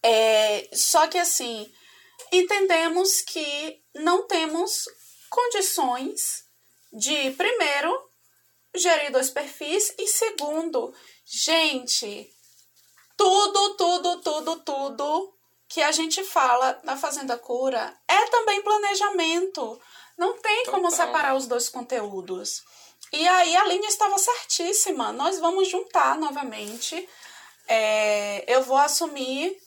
É, 0.03 0.69
só 0.73 1.07
que 1.07 1.17
assim, 1.17 1.71
entendemos 2.31 3.21
que 3.21 3.81
não 3.95 4.27
temos 4.27 4.85
condições 5.29 6.43
de, 6.91 7.31
primeiro, 7.31 8.09
gerir 8.75 9.11
dois 9.11 9.29
perfis 9.29 9.93
e, 9.97 10.07
segundo, 10.07 10.93
gente, 11.25 12.29
tudo, 13.15 13.75
tudo, 13.75 14.21
tudo, 14.21 14.55
tudo 14.59 15.33
que 15.67 15.81
a 15.81 15.91
gente 15.91 16.23
fala 16.23 16.79
na 16.83 16.97
Fazenda 16.97 17.37
Cura 17.37 17.97
é 18.07 18.25
também 18.27 18.61
planejamento. 18.61 19.81
Não 20.17 20.39
tem 20.39 20.65
Total. 20.65 20.73
como 20.73 20.91
separar 20.91 21.35
os 21.35 21.47
dois 21.47 21.69
conteúdos. 21.69 22.61
E 23.11 23.27
aí 23.27 23.55
a 23.55 23.65
linha 23.65 23.87
estava 23.87 24.17
certíssima. 24.17 25.11
Nós 25.11 25.39
vamos 25.39 25.67
juntar 25.67 26.17
novamente. 26.17 27.07
É, 27.67 28.43
eu 28.47 28.61
vou 28.61 28.77
assumir 28.77 29.57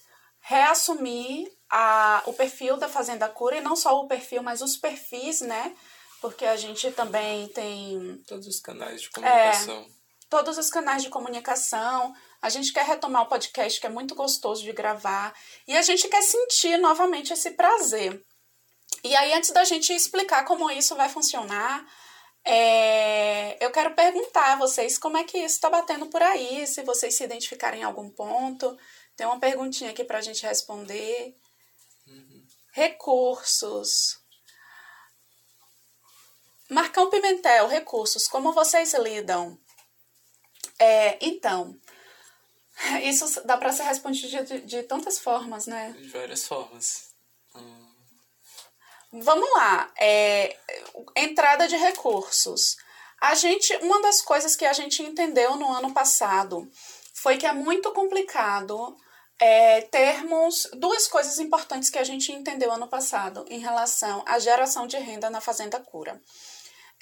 reassumir 0.46 1.50
a, 1.68 2.22
o 2.26 2.32
perfil 2.32 2.76
da 2.76 2.88
Fazenda 2.88 3.28
Cura, 3.28 3.56
e 3.56 3.60
não 3.60 3.74
só 3.74 4.00
o 4.00 4.06
perfil, 4.06 4.44
mas 4.44 4.62
os 4.62 4.76
perfis, 4.76 5.40
né? 5.40 5.74
Porque 6.20 6.44
a 6.44 6.56
gente 6.56 6.90
também 6.92 7.48
tem. 7.48 8.22
Todos 8.28 8.46
os 8.46 8.60
canais 8.60 9.02
de 9.02 9.10
comunicação. 9.10 9.74
É, 9.74 9.86
todos 10.30 10.56
os 10.56 10.70
canais 10.70 11.02
de 11.02 11.08
comunicação. 11.08 12.14
A 12.40 12.48
gente 12.48 12.72
quer 12.72 12.84
retomar 12.84 13.22
o 13.22 13.28
podcast, 13.28 13.80
que 13.80 13.86
é 13.86 13.90
muito 13.90 14.14
gostoso 14.14 14.62
de 14.62 14.72
gravar. 14.72 15.34
E 15.66 15.76
a 15.76 15.82
gente 15.82 16.06
quer 16.08 16.22
sentir 16.22 16.76
novamente 16.76 17.32
esse 17.32 17.50
prazer. 17.50 18.24
E 19.02 19.16
aí, 19.16 19.32
antes 19.32 19.50
da 19.50 19.64
gente 19.64 19.92
explicar 19.92 20.44
como 20.44 20.70
isso 20.70 20.94
vai 20.94 21.08
funcionar, 21.08 21.84
é, 22.44 23.56
eu 23.64 23.72
quero 23.72 23.94
perguntar 23.96 24.52
a 24.52 24.56
vocês 24.56 24.96
como 24.96 25.16
é 25.16 25.24
que 25.24 25.38
isso 25.38 25.56
está 25.56 25.68
batendo 25.68 26.06
por 26.06 26.22
aí, 26.22 26.64
se 26.68 26.82
vocês 26.82 27.16
se 27.16 27.24
identificarem 27.24 27.80
em 27.80 27.84
algum 27.84 28.08
ponto. 28.08 28.78
Tem 29.16 29.26
uma 29.26 29.40
perguntinha 29.40 29.90
aqui 29.90 30.04
para 30.04 30.18
a 30.18 30.22
gente 30.22 30.44
responder. 30.44 31.34
Uhum. 32.06 32.46
Recursos. 32.72 34.18
Marcão 36.68 37.08
Pimentel, 37.08 37.68
recursos, 37.68 38.26
como 38.28 38.52
vocês 38.52 38.92
lidam? 38.94 39.58
É, 40.78 41.16
então, 41.24 41.78
isso 43.02 43.46
dá 43.46 43.56
para 43.56 43.72
ser 43.72 43.84
respondido 43.84 44.44
de, 44.44 44.60
de, 44.60 44.82
tantas 44.82 45.18
formas, 45.18 45.66
né? 45.66 45.92
De 45.92 46.08
várias 46.08 46.46
formas. 46.46 47.14
Hum. 47.54 47.86
Vamos 49.12 49.48
lá. 49.54 49.90
É, 49.98 50.58
entrada 51.16 51.66
de 51.68 51.76
recursos. 51.76 52.76
A 53.20 53.34
gente, 53.34 53.74
uma 53.76 54.02
das 54.02 54.20
coisas 54.20 54.54
que 54.54 54.66
a 54.66 54.72
gente 54.72 55.02
entendeu 55.02 55.56
no 55.56 55.72
ano 55.72 55.94
passado 55.94 56.70
foi 57.14 57.38
que 57.38 57.46
é 57.46 57.52
muito 57.52 57.90
complicado 57.92 58.96
é, 59.38 59.82
termos 59.82 60.68
duas 60.74 61.06
coisas 61.06 61.38
importantes 61.38 61.90
que 61.90 61.98
a 61.98 62.04
gente 62.04 62.32
entendeu 62.32 62.72
ano 62.72 62.88
passado 62.88 63.44
em 63.48 63.58
relação 63.58 64.22
à 64.26 64.38
geração 64.38 64.86
de 64.86 64.96
renda 64.96 65.28
na 65.28 65.40
Fazenda 65.40 65.78
Cura. 65.80 66.20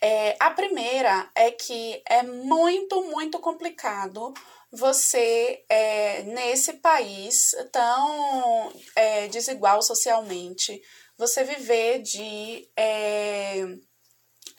É, 0.03 0.37
a 0.41 0.50
primeira 0.50 1.31
é 1.35 1.50
que 1.50 2.03
é 2.09 2.23
muito, 2.23 3.03
muito 3.05 3.38
complicado 3.38 4.35
você, 4.71 5.64
é, 5.69 6.23
nesse 6.25 6.75
país 6.75 7.53
tão 7.71 8.73
é, 8.97 9.29
desigual 9.29 9.81
socialmente, 9.83 10.83
você 11.17 11.45
viver 11.45 12.03
de 12.03 12.69
é, 12.76 13.61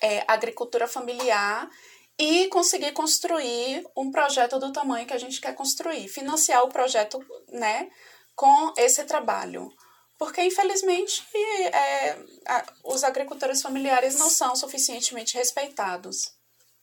é, 0.01 0.24
agricultura 0.25 0.88
familiar 0.88 1.70
e 2.17 2.48
conseguir 2.48 2.93
construir 2.93 3.86
um 3.95 4.12
projeto 4.12 4.57
do 4.60 4.72
tamanho 4.72 5.05
que 5.05 5.13
a 5.13 5.17
gente 5.17 5.41
quer 5.41 5.53
construir, 5.53 6.07
financiar 6.07 6.63
o 6.63 6.69
projeto 6.69 7.19
né, 7.50 7.89
com 8.36 8.74
esse 8.77 9.03
trabalho. 9.03 9.69
Porque, 10.17 10.41
infelizmente, 10.41 11.27
é, 11.74 12.12
a, 12.48 12.74
os 12.86 13.03
agricultores 13.03 13.62
familiares 13.62 14.17
não 14.17 14.29
são 14.29 14.55
suficientemente 14.55 15.36
respeitados. 15.36 16.34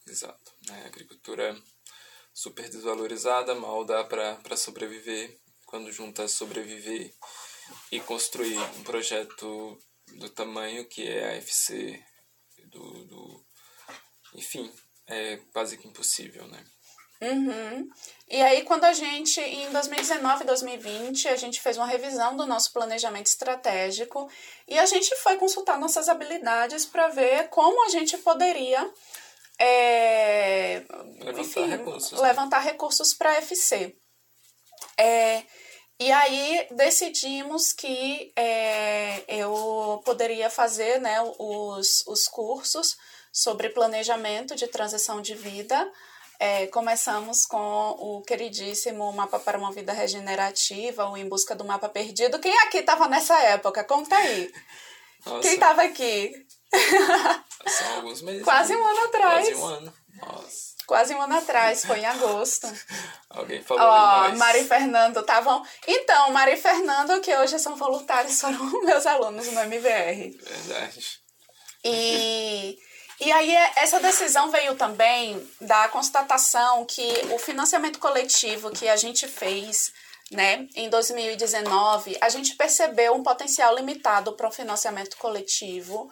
Exato. 0.06 0.52
A 0.70 0.86
agricultura 0.86 1.56
super 2.34 2.68
desvalorizada, 2.68 3.54
mal 3.54 3.84
dá 3.84 4.04
para 4.04 4.56
sobreviver. 4.56 5.38
Quando 5.64 5.90
junta 5.90 6.28
sobreviver 6.28 7.14
e 7.90 7.98
construir 8.00 8.58
um 8.58 8.84
projeto 8.84 9.78
do 10.18 10.28
tamanho 10.28 10.86
que 10.86 11.08
é 11.08 11.30
a 11.30 11.36
FC, 11.36 11.98
do, 12.66 13.04
do 13.06 13.46
enfim, 14.34 14.70
é 15.12 15.36
quase 15.52 15.76
que 15.76 15.86
impossível, 15.86 16.46
né? 16.48 16.64
Uhum. 17.22 17.88
E 18.28 18.42
aí, 18.42 18.62
quando 18.62 18.82
a 18.82 18.92
gente, 18.92 19.40
em 19.40 19.70
2019 19.70 20.42
e 20.42 20.46
2020, 20.46 21.28
a 21.28 21.36
gente 21.36 21.60
fez 21.60 21.76
uma 21.76 21.86
revisão 21.86 22.36
do 22.36 22.44
nosso 22.46 22.72
planejamento 22.72 23.26
estratégico 23.26 24.28
e 24.66 24.76
a 24.76 24.86
gente 24.86 25.14
foi 25.16 25.36
consultar 25.36 25.78
nossas 25.78 26.08
habilidades 26.08 26.84
para 26.84 27.08
ver 27.08 27.48
como 27.48 27.86
a 27.86 27.90
gente 27.90 28.18
poderia 28.18 28.90
é, 29.56 30.82
levantar 31.20 31.40
enfim, 31.40 31.66
recursos, 31.68 32.20
né? 32.20 32.26
levantar 32.26 32.58
recursos 32.58 33.14
para 33.14 33.30
a 33.30 33.36
FC. 33.36 33.96
É, 34.98 35.44
e 36.00 36.10
aí 36.10 36.66
decidimos 36.72 37.72
que 37.72 38.32
é, 38.34 39.22
eu 39.28 40.02
poderia 40.04 40.50
fazer 40.50 41.00
né, 41.00 41.18
os, 41.38 42.04
os 42.08 42.24
cursos 42.24 42.96
sobre 43.32 43.70
planejamento 43.70 44.54
de 44.54 44.66
transição 44.66 45.22
de 45.22 45.34
vida. 45.34 45.90
É, 46.38 46.66
começamos 46.68 47.46
com 47.46 47.96
o 47.98 48.22
queridíssimo 48.22 49.12
Mapa 49.12 49.38
para 49.38 49.58
uma 49.58 49.72
Vida 49.72 49.92
Regenerativa, 49.92 51.08
o 51.08 51.16
Em 51.16 51.28
Busca 51.28 51.54
do 51.54 51.64
Mapa 51.64 51.88
Perdido. 51.88 52.38
Quem 52.38 52.56
aqui 52.58 52.78
estava 52.78 53.08
nessa 53.08 53.40
época? 53.40 53.84
Conta 53.84 54.16
aí. 54.16 54.52
Nossa. 55.24 55.40
Quem 55.40 55.54
estava 55.54 55.82
aqui? 55.82 56.46
São 57.66 57.96
alguns 57.96 58.22
meses. 58.22 58.42
Quase 58.42 58.76
um 58.76 58.84
ano 58.84 59.04
atrás. 59.04 59.46
Quase 59.46 59.54
um 59.54 59.66
ano. 59.66 59.94
Nossa 60.16 60.72
quase 60.92 61.14
um 61.14 61.22
ano 61.22 61.36
atrás, 61.36 61.86
foi 61.86 62.00
em 62.00 62.04
agosto. 62.04 62.66
Alguém 63.30 63.62
falou 63.62 63.82
Ó, 63.82 64.28
oh, 64.28 64.36
Mari 64.36 64.60
e 64.60 64.64
Fernando 64.68 65.20
estavam. 65.20 65.64
Então, 65.88 66.30
Mari 66.32 66.52
e 66.52 66.56
Fernando, 66.58 67.18
que 67.22 67.34
hoje 67.34 67.58
são 67.58 67.76
voluntários, 67.76 68.36
foram 68.40 68.84
meus 68.84 69.06
alunos 69.06 69.50
no 69.50 69.60
MVR. 69.60 70.36
Verdade. 70.38 71.18
E. 71.82 72.78
E 73.24 73.30
aí, 73.30 73.54
essa 73.76 74.00
decisão 74.00 74.50
veio 74.50 74.74
também 74.74 75.48
da 75.60 75.88
constatação 75.88 76.84
que 76.84 77.08
o 77.30 77.38
financiamento 77.38 78.00
coletivo 78.00 78.72
que 78.72 78.88
a 78.88 78.96
gente 78.96 79.28
fez 79.28 79.92
né, 80.32 80.66
em 80.74 80.90
2019, 80.90 82.18
a 82.20 82.28
gente 82.28 82.56
percebeu 82.56 83.14
um 83.14 83.22
potencial 83.22 83.76
limitado 83.76 84.32
para 84.32 84.48
o 84.48 84.52
financiamento 84.52 85.16
coletivo 85.18 86.10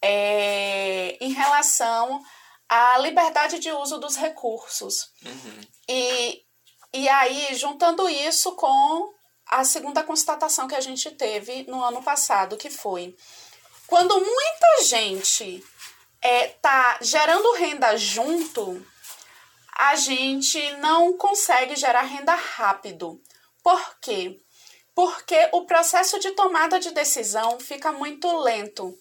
é, 0.00 1.16
em 1.20 1.32
relação 1.32 2.22
a 2.68 2.98
liberdade 2.98 3.58
de 3.58 3.72
uso 3.72 3.98
dos 3.98 4.14
recursos. 4.14 5.10
Uhum. 5.24 5.60
E, 5.88 6.40
e 6.92 7.08
aí, 7.08 7.52
juntando 7.56 8.08
isso 8.08 8.52
com 8.52 9.12
a 9.48 9.64
segunda 9.64 10.04
constatação 10.04 10.68
que 10.68 10.76
a 10.76 10.80
gente 10.80 11.10
teve 11.10 11.64
no 11.64 11.82
ano 11.82 12.00
passado, 12.00 12.56
que 12.56 12.70
foi 12.70 13.16
quando 13.86 14.14
muita 14.14 14.84
gente 14.84 15.62
é, 16.24 16.48
tá 16.48 16.98
gerando 17.02 17.52
renda 17.52 17.94
junto, 17.98 18.84
a 19.76 19.94
gente 19.94 20.58
não 20.76 21.18
consegue 21.18 21.76
gerar 21.76 22.00
renda 22.02 22.34
rápido. 22.34 23.20
Por 23.62 23.98
quê? 24.00 24.40
Porque 24.94 25.50
o 25.52 25.66
processo 25.66 26.18
de 26.18 26.30
tomada 26.30 26.80
de 26.80 26.92
decisão 26.92 27.60
fica 27.60 27.92
muito 27.92 28.34
lento. 28.38 28.98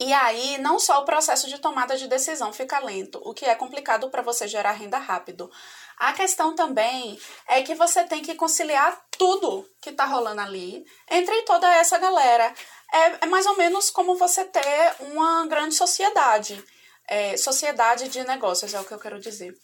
E 0.00 0.12
aí, 0.12 0.58
não 0.58 0.78
só 0.78 1.00
o 1.02 1.04
processo 1.04 1.48
de 1.48 1.58
tomada 1.58 1.96
de 1.96 2.08
decisão 2.08 2.52
fica 2.52 2.80
lento, 2.80 3.20
o 3.22 3.32
que 3.32 3.44
é 3.44 3.54
complicado 3.54 4.10
para 4.10 4.22
você 4.22 4.48
gerar 4.48 4.72
renda 4.72 4.98
rápido. 4.98 5.50
A 5.96 6.12
questão 6.12 6.54
também 6.54 7.18
é 7.48 7.62
que 7.62 7.74
você 7.74 8.04
tem 8.04 8.22
que 8.22 8.34
conciliar 8.34 9.02
tudo 9.16 9.66
que 9.80 9.90
está 9.90 10.04
rolando 10.04 10.42
ali 10.42 10.84
entre 11.10 11.42
toda 11.42 11.72
essa 11.74 11.96
galera. 11.98 12.52
É, 12.92 13.24
é, 13.24 13.26
mais 13.26 13.46
ou 13.46 13.56
menos 13.56 13.90
como 13.90 14.16
você 14.16 14.44
ter 14.44 14.94
uma 15.00 15.46
grande 15.46 15.74
sociedade. 15.74 16.62
É, 17.08 17.36
sociedade 17.36 18.08
de 18.08 18.22
negócios, 18.24 18.74
é 18.74 18.80
o 18.80 18.84
que 18.84 18.92
eu 18.92 18.98
quero 18.98 19.18
dizer. 19.18 19.56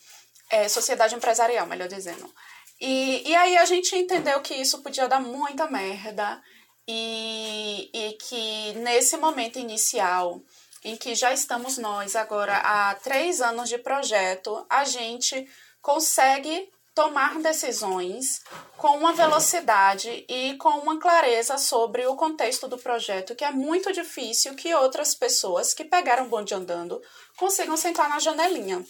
É, 0.50 0.68
sociedade 0.68 1.14
empresarial, 1.14 1.66
melhor 1.66 1.88
dizendo. 1.88 2.32
E, 2.80 3.28
e 3.28 3.36
aí 3.36 3.56
a 3.56 3.64
gente 3.64 3.94
entendeu 3.94 4.40
que 4.40 4.54
isso 4.54 4.82
podia 4.82 5.06
dar 5.06 5.20
muita 5.20 5.70
merda 5.70 6.42
e, 6.88 7.90
e 7.92 8.12
que 8.14 8.72
nesse 8.80 9.16
momento 9.16 9.58
inicial, 9.58 10.42
em 10.82 10.96
que 10.96 11.14
já 11.14 11.32
estamos 11.32 11.78
nós 11.78 12.16
agora 12.16 12.56
há 12.56 12.94
três 12.96 13.40
anos 13.40 13.68
de 13.68 13.78
projeto, 13.78 14.66
a 14.68 14.84
gente 14.84 15.46
consegue 15.82 16.70
tomar 16.94 17.38
decisões 17.40 18.42
com 18.76 18.98
uma 18.98 19.12
velocidade 19.12 20.24
e 20.28 20.56
com 20.58 20.68
uma 20.80 20.98
clareza 20.98 21.56
sobre 21.56 22.06
o 22.06 22.16
contexto 22.16 22.68
do 22.68 22.78
projeto, 22.78 23.34
que 23.34 23.44
é 23.44 23.50
muito 23.50 23.92
difícil 23.92 24.54
que 24.54 24.74
outras 24.74 25.14
pessoas 25.14 25.72
que 25.74 25.84
pegaram 25.84 26.28
bonde 26.28 26.54
andando 26.54 27.00
consigam 27.36 27.76
sentar 27.76 28.08
na 28.08 28.18
janelinha. 28.18 28.84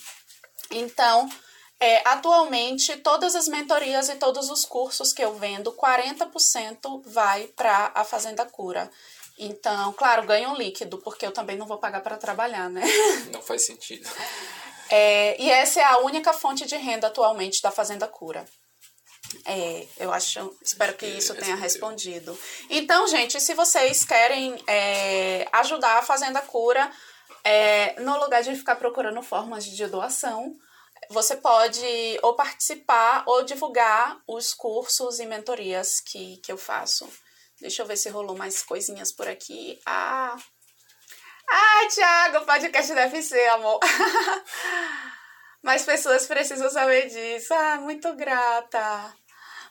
Então, 0.70 1.28
é, 1.78 2.02
atualmente, 2.08 2.96
todas 2.96 3.36
as 3.36 3.46
mentorias 3.46 4.08
e 4.08 4.16
todos 4.16 4.50
os 4.50 4.64
cursos 4.64 5.12
que 5.12 5.24
eu 5.24 5.34
vendo, 5.34 5.72
40% 5.72 7.02
vai 7.06 7.46
para 7.48 7.92
a 7.94 8.04
Fazenda 8.04 8.44
Cura. 8.46 8.90
Então, 9.38 9.92
claro, 9.92 10.26
ganho 10.26 10.54
líquido, 10.54 10.98
porque 10.98 11.26
eu 11.26 11.32
também 11.32 11.56
não 11.56 11.66
vou 11.66 11.78
pagar 11.78 12.00
para 12.00 12.16
trabalhar, 12.16 12.68
né? 12.68 12.82
Não 13.32 13.42
faz 13.42 13.66
sentido. 13.66 14.08
É, 14.90 15.40
e 15.40 15.50
essa 15.50 15.80
é 15.80 15.84
a 15.84 15.98
única 15.98 16.32
fonte 16.32 16.66
de 16.66 16.76
renda 16.76 17.06
atualmente 17.06 17.62
da 17.62 17.70
Fazenda 17.70 18.06
Cura. 18.06 18.44
É, 19.46 19.86
eu 19.98 20.12
acho, 20.12 20.54
espero 20.62 20.94
que 20.94 21.06
isso 21.06 21.34
tenha 21.34 21.56
respondido. 21.56 22.38
Então, 22.68 23.06
gente, 23.06 23.40
se 23.40 23.54
vocês 23.54 24.04
querem 24.04 24.62
é, 24.66 25.48
ajudar 25.52 25.98
a 25.98 26.02
Fazenda 26.02 26.40
Cura, 26.42 26.90
é, 27.44 27.98
no 28.00 28.18
lugar 28.18 28.42
de 28.42 28.54
ficar 28.54 28.76
procurando 28.76 29.22
formas 29.22 29.64
de 29.64 29.86
doação, 29.86 30.56
você 31.08 31.36
pode 31.36 31.84
ou 32.22 32.34
participar 32.34 33.24
ou 33.26 33.42
divulgar 33.42 34.20
os 34.26 34.54
cursos 34.54 35.18
e 35.18 35.26
mentorias 35.26 36.00
que, 36.00 36.36
que 36.38 36.52
eu 36.52 36.58
faço. 36.58 37.08
Deixa 37.60 37.82
eu 37.82 37.86
ver 37.86 37.96
se 37.96 38.08
rolou 38.08 38.36
mais 38.36 38.62
coisinhas 38.62 39.12
por 39.12 39.28
aqui. 39.28 39.80
Ah, 39.86 40.36
ah 41.48 41.88
Thiago, 41.88 42.46
podcast 42.46 42.94
deve 42.94 43.22
ser, 43.22 43.48
amor. 43.50 43.80
Mais 45.62 45.84
pessoas 45.84 46.26
precisam 46.26 46.68
saber 46.70 47.08
disso. 47.08 47.54
Ah, 47.54 47.76
muito 47.80 48.12
grata. 48.14 49.14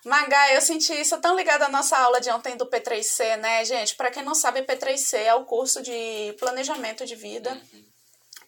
Magá, 0.04 0.54
eu 0.54 0.62
senti 0.62 0.94
isso 1.00 1.20
tão 1.20 1.36
ligado 1.36 1.64
à 1.64 1.70
nossa 1.70 1.96
aula 1.98 2.20
de 2.20 2.32
ontem 2.32 2.58
do 2.58 2.66
P3C, 2.66 3.38
né, 3.38 3.64
gente? 3.64 3.96
Para 3.96 4.10
quem 4.10 4.24
não 4.24 4.34
sabe, 4.34 4.64
P3C 4.64 5.18
é 5.18 5.36
o 5.36 5.46
curso 5.46 5.82
de 5.82 6.34
planejamento 6.40 7.06
de 7.06 7.16
vida, 7.16 7.62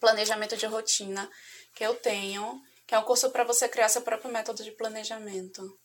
planejamento 0.00 0.56
de 0.56 0.66
rotina 0.66 1.30
que 1.74 1.84
eu 1.84 1.94
tenho, 1.94 2.60
que 2.86 2.94
é 2.94 2.98
um 2.98 3.04
curso 3.04 3.30
para 3.30 3.44
você 3.44 3.68
criar 3.68 3.88
seu 3.88 4.02
próprio 4.02 4.32
método 4.32 4.64
de 4.64 4.72
planejamento. 4.72 5.78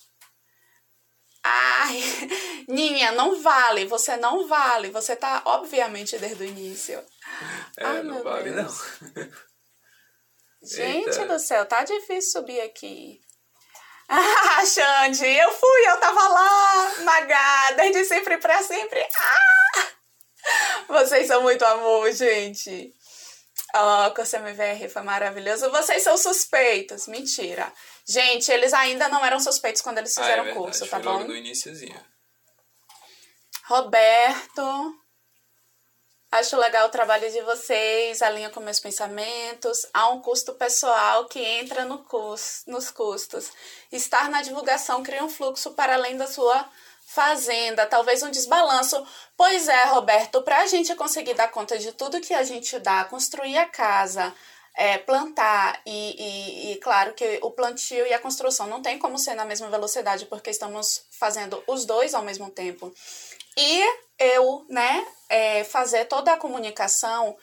Ai, 1.44 2.02
Ninha, 2.68 3.12
não 3.12 3.42
vale, 3.42 3.86
você 3.86 4.18
não 4.18 4.48
vale, 4.48 4.90
você 4.90 5.16
tá 5.16 5.42
obviamente 5.46 6.18
desde 6.18 6.44
o 6.44 6.48
início. 6.48 7.04
É, 7.78 7.86
Ai, 7.86 8.04
não 8.04 8.24
vale 8.24 8.52
Deus. 8.52 8.78
não. 9.02 9.30
Gente 10.62 11.10
Eita. 11.10 11.26
do 11.26 11.40
céu, 11.40 11.66
tá 11.66 11.84
difícil 11.84 12.42
subir 12.42 12.60
aqui. 12.62 13.22
Ah, 14.10 14.66
Xande, 14.66 15.26
eu 15.26 15.52
fui, 15.52 15.88
eu 15.88 16.00
tava 16.00 16.28
lá, 16.28 16.96
Magá, 17.04 17.72
desde 17.78 18.04
sempre 18.06 18.38
pra 18.40 18.62
sempre. 18.64 19.00
Ah! 19.16 19.88
Vocês 20.88 21.28
são 21.28 21.44
muito 21.44 21.64
amor, 21.64 22.12
gente. 22.12 22.94
Ó, 23.76 24.08
oh, 24.08 24.14
curso 24.16 24.36
MVR 24.36 24.90
foi 24.90 25.04
maravilhoso. 25.04 25.70
Vocês 25.70 26.02
são 26.02 26.18
suspeitos. 26.18 27.08
Mentira. 27.08 27.72
Gente, 28.08 28.52
eles 28.52 28.74
ainda 28.74 29.08
não 29.08 29.24
eram 29.24 29.40
suspeitos 29.40 29.82
quando 29.82 30.00
eles 30.00 30.14
fizeram 30.14 30.44
o 30.44 30.48
ah, 30.48 30.50
é 30.50 30.54
curso, 30.54 30.88
tá 30.88 31.00
bom? 31.00 31.24
no 31.24 31.36
iníciozinho. 31.36 32.04
Roberto, 33.68 34.96
Acho 36.32 36.58
legal 36.58 36.88
o 36.88 36.92
trabalho 36.92 37.30
de 37.32 37.42
vocês, 37.42 38.22
alinha 38.22 38.52
com 38.52 38.60
meus 38.60 38.80
pensamentos. 38.80 39.80
Há 39.92 40.10
um 40.10 40.22
custo 40.22 40.54
pessoal 40.54 41.26
que 41.26 41.40
entra 41.40 41.86
no 41.86 42.06
nos 42.68 42.92
custos. 42.92 43.52
Estar 43.92 44.30
na 44.30 44.44
divulgação 44.44 45.02
cria 45.02 45.24
um 45.24 45.30
fluxo 45.30 45.72
para 45.72 45.96
além 45.96 46.18
da 46.18 46.28
sua 46.28 46.70
fazenda, 47.08 47.88
talvez 47.88 48.22
um 48.22 48.30
desbalanço. 48.30 49.04
Pois 49.36 49.68
é, 49.68 49.86
Roberto, 49.86 50.44
para 50.44 50.60
a 50.60 50.68
gente 50.68 50.94
conseguir 50.94 51.34
dar 51.34 51.48
conta 51.48 51.80
de 51.80 51.92
tudo 51.94 52.22
que 52.22 52.36
a 52.36 52.44
gente 52.44 52.78
dá, 52.78 53.06
construir 53.06 53.58
a 53.58 53.66
casa, 53.66 54.32
é, 54.76 55.00
plantar 55.00 55.82
e, 55.84 56.72
e, 56.72 56.72
e, 56.74 56.76
claro 56.78 57.14
que 57.16 57.40
o 57.42 57.50
plantio 57.50 58.06
e 58.06 58.14
a 58.14 58.20
construção 58.20 58.68
não 58.68 58.84
tem 58.84 59.00
como 59.00 59.18
ser 59.18 59.34
na 59.34 59.46
mesma 59.46 59.68
velocidade 59.68 60.28
porque 60.28 60.52
estamos 60.52 61.06
fazendo 61.10 61.64
os 61.66 61.86
dois 61.86 62.14
ao 62.14 62.22
mesmo 62.22 62.52
tempo. 62.52 62.94
E 63.58 63.84
eu, 64.20 64.66
né, 64.70 65.08
é, 65.30 65.64
fazer 65.64 66.06
toda 66.06 66.34
a 66.34 66.38
comunicação. 66.38 67.38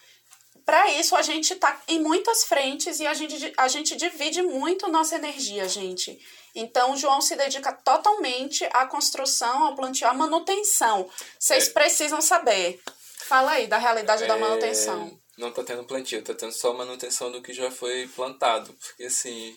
Para 0.64 0.90
isso, 0.92 1.14
a 1.14 1.22
gente 1.22 1.52
está 1.52 1.80
em 1.88 2.00
muitas 2.00 2.44
frentes 2.44 3.00
e 3.00 3.06
a 3.06 3.14
gente, 3.14 3.52
a 3.56 3.68
gente 3.68 3.96
divide 3.96 4.42
muito 4.42 4.88
nossa 4.88 5.14
energia, 5.14 5.68
gente. 5.68 6.18
Então, 6.54 6.92
o 6.92 6.96
João 6.96 7.20
se 7.20 7.36
dedica 7.36 7.72
totalmente 7.72 8.64
à 8.72 8.86
construção, 8.86 9.64
ao 9.64 9.76
plantio, 9.76 10.08
à 10.08 10.14
manutenção. 10.14 11.08
Vocês 11.38 11.68
é. 11.68 11.70
precisam 11.70 12.20
saber. 12.20 12.80
Fala 13.18 13.52
aí 13.52 13.66
da 13.66 13.78
realidade 13.78 14.24
é... 14.24 14.26
da 14.26 14.36
manutenção. 14.36 15.18
Não 15.36 15.52
tá 15.52 15.62
tendo 15.62 15.84
plantio, 15.84 16.22
tá 16.22 16.34
tendo 16.34 16.52
só 16.52 16.72
manutenção 16.72 17.30
do 17.30 17.42
que 17.42 17.52
já 17.52 17.70
foi 17.70 18.08
plantado. 18.08 18.72
Porque 18.72 19.04
assim. 19.04 19.56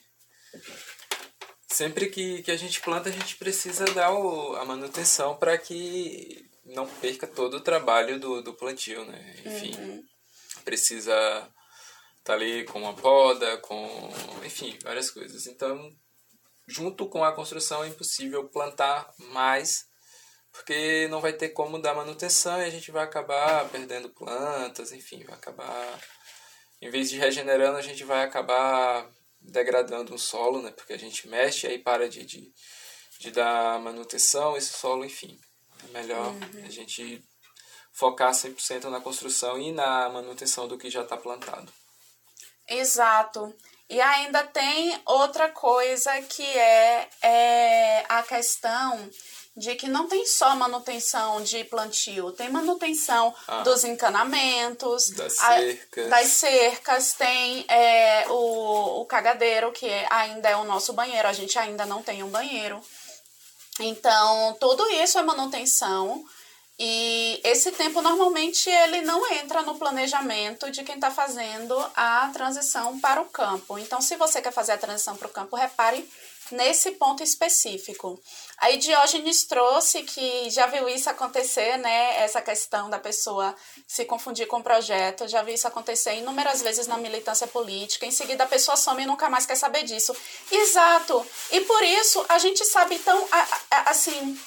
Sempre 1.68 2.10
que, 2.10 2.44
que 2.44 2.52
a 2.52 2.58
gente 2.58 2.82
planta, 2.82 3.10
a 3.10 3.12
gente 3.12 3.36
precisa 3.38 3.86
dar 3.86 4.12
o, 4.12 4.56
a 4.56 4.66
manutenção 4.66 5.38
para 5.38 5.58
que 5.58 6.49
não 6.70 6.88
perca 6.88 7.28
todo 7.28 7.58
o 7.58 7.62
trabalho 7.62 8.20
do, 8.20 8.42
do 8.42 8.54
plantio, 8.54 9.06
né? 9.06 9.36
Enfim, 9.46 9.76
uhum. 9.76 10.04
precisa 10.64 11.14
estar 11.14 11.54
tá 12.24 12.34
ali 12.34 12.64
com 12.66 12.80
uma 12.80 12.94
poda, 12.94 13.58
com, 13.58 14.10
enfim, 14.46 14.78
várias 14.84 15.10
coisas. 15.10 15.48
Então, 15.48 15.92
junto 16.68 17.08
com 17.10 17.24
a 17.24 17.34
construção 17.34 17.84
é 17.84 17.88
impossível 17.88 18.48
plantar 18.50 19.12
mais, 19.18 19.86
porque 20.52 21.08
não 21.10 21.22
vai 21.22 21.34
ter 21.34 21.50
como 21.50 21.80
dar 21.80 21.96
manutenção 21.96 22.62
e 22.62 22.66
a 22.66 22.70
gente 22.70 22.92
vai 22.92 23.04
acabar 23.04 23.68
perdendo 23.70 24.10
plantas, 24.10 24.92
enfim, 24.92 25.24
vai 25.24 25.36
acabar 25.36 26.00
em 26.82 26.90
vez 26.90 27.10
de 27.10 27.18
regenerando, 27.18 27.78
a 27.78 27.82
gente 27.82 28.04
vai 28.04 28.24
acabar 28.24 29.10
degradando 29.42 30.14
o 30.14 30.20
solo, 30.20 30.62
né? 30.62 30.72
Porque 30.72 30.94
a 30.94 30.98
gente 30.98 31.28
mexe 31.28 31.68
e 31.68 31.72
aí 31.72 31.80
para 31.80 32.08
de, 32.08 32.26
de, 32.26 32.52
de 33.20 33.32
dar 33.32 33.80
manutenção, 33.80 34.56
esse 34.56 34.74
solo, 34.74 35.06
enfim. 35.06 35.38
É 35.84 35.92
melhor 35.92 36.28
uhum. 36.28 36.66
a 36.66 36.70
gente 36.70 37.24
focar 37.92 38.32
100% 38.32 38.86
na 38.86 39.02
construção 39.02 39.60
e 39.60 39.72
na 39.72 40.10
manutenção 40.10 40.68
do 40.68 40.78
que 40.78 40.90
já 40.90 41.02
está 41.02 41.18
plantado. 41.18 41.72
Exato. 42.68 43.54
E 43.90 44.00
ainda 44.00 44.44
tem 44.44 45.02
outra 45.06 45.50
coisa 45.50 46.22
que 46.22 46.46
é, 46.46 47.10
é 47.24 48.06
a 48.08 48.22
questão 48.22 49.10
de 49.58 49.76
que 49.76 49.88
não 49.88 50.08
tem 50.08 50.26
só 50.26 50.56
manutenção 50.56 51.44
de 51.44 51.64
plantio, 51.66 52.32
tem 52.32 52.50
manutenção 52.50 53.36
ah, 53.48 53.62
dos 53.62 53.84
encanamentos, 53.84 55.10
das 55.10 55.34
cercas, 55.34 56.06
a, 56.06 56.10
das 56.10 56.28
cercas 56.28 57.14
tem 57.14 57.66
é, 57.68 58.26
o, 58.30 59.02
o 59.02 59.06
cagadeiro, 59.06 59.72
que 59.74 59.90
ainda 60.10 60.50
é 60.50 60.56
o 60.56 60.64
nosso 60.64 60.94
banheiro, 60.94 61.28
a 61.28 61.34
gente 61.34 61.60
ainda 61.60 61.86
não 61.86 62.02
tem 62.02 62.24
um 62.24 62.30
banheiro. 62.30 62.82
Então, 63.84 64.56
tudo 64.60 64.88
isso 64.90 65.18
é 65.18 65.24
manutenção 65.24 66.24
e 66.80 67.42
esse 67.44 67.74
tempo 67.74 68.02
normalmente 68.02 68.70
ele 68.70 69.02
não 69.02 69.30
entra 69.34 69.62
no 69.64 69.76
planejamento 69.76 70.72
de 70.72 70.82
quem 70.84 70.96
está 70.96 71.12
fazendo 71.12 71.78
a 71.94 72.30
transição 72.32 72.98
para 73.02 73.20
o 73.22 73.26
campo. 73.26 73.78
Então, 73.78 74.00
se 74.00 74.16
você 74.16 74.42
quer 74.42 74.54
fazer 74.54 74.72
a 74.72 74.78
transição 74.78 75.18
para 75.18 75.28
o 75.28 75.32
campo, 75.32 75.58
repare 75.58 76.10
nesse 76.52 76.92
ponto 76.92 77.22
específico. 77.22 78.20
Aí 78.58 78.78
Diógenes 78.78 79.44
trouxe 79.44 80.04
que 80.04 80.50
já 80.50 80.68
viu 80.68 80.88
isso 80.90 81.10
acontecer, 81.10 81.78
né? 81.78 82.24
Essa 82.24 82.42
questão 82.42 82.90
da 82.90 82.98
pessoa 82.98 83.56
se 83.88 84.06
confundir 84.06 84.48
com 84.48 84.58
o 84.58 84.64
projeto. 84.64 85.28
Já 85.28 85.42
vi 85.44 85.54
isso 85.54 85.68
acontecer 85.68 86.16
inúmeras 86.16 86.62
vezes 86.62 86.88
na 86.88 86.98
militância 86.98 87.46
política. 87.46 88.06
Em 88.06 88.12
seguida, 88.12 88.46
a 88.46 88.48
pessoa 88.48 88.78
some 88.78 89.04
e 89.04 89.06
nunca 89.06 89.30
mais 89.30 89.46
quer 89.46 89.56
saber 89.56 89.84
disso. 89.84 90.16
Exato. 90.52 91.26
E 91.52 91.62
por 91.62 91.84
isso 91.84 92.26
a 92.30 92.40
gente 92.40 92.64
sabe 92.66 92.98
tão 93.00 93.28
assim. 93.86 94.40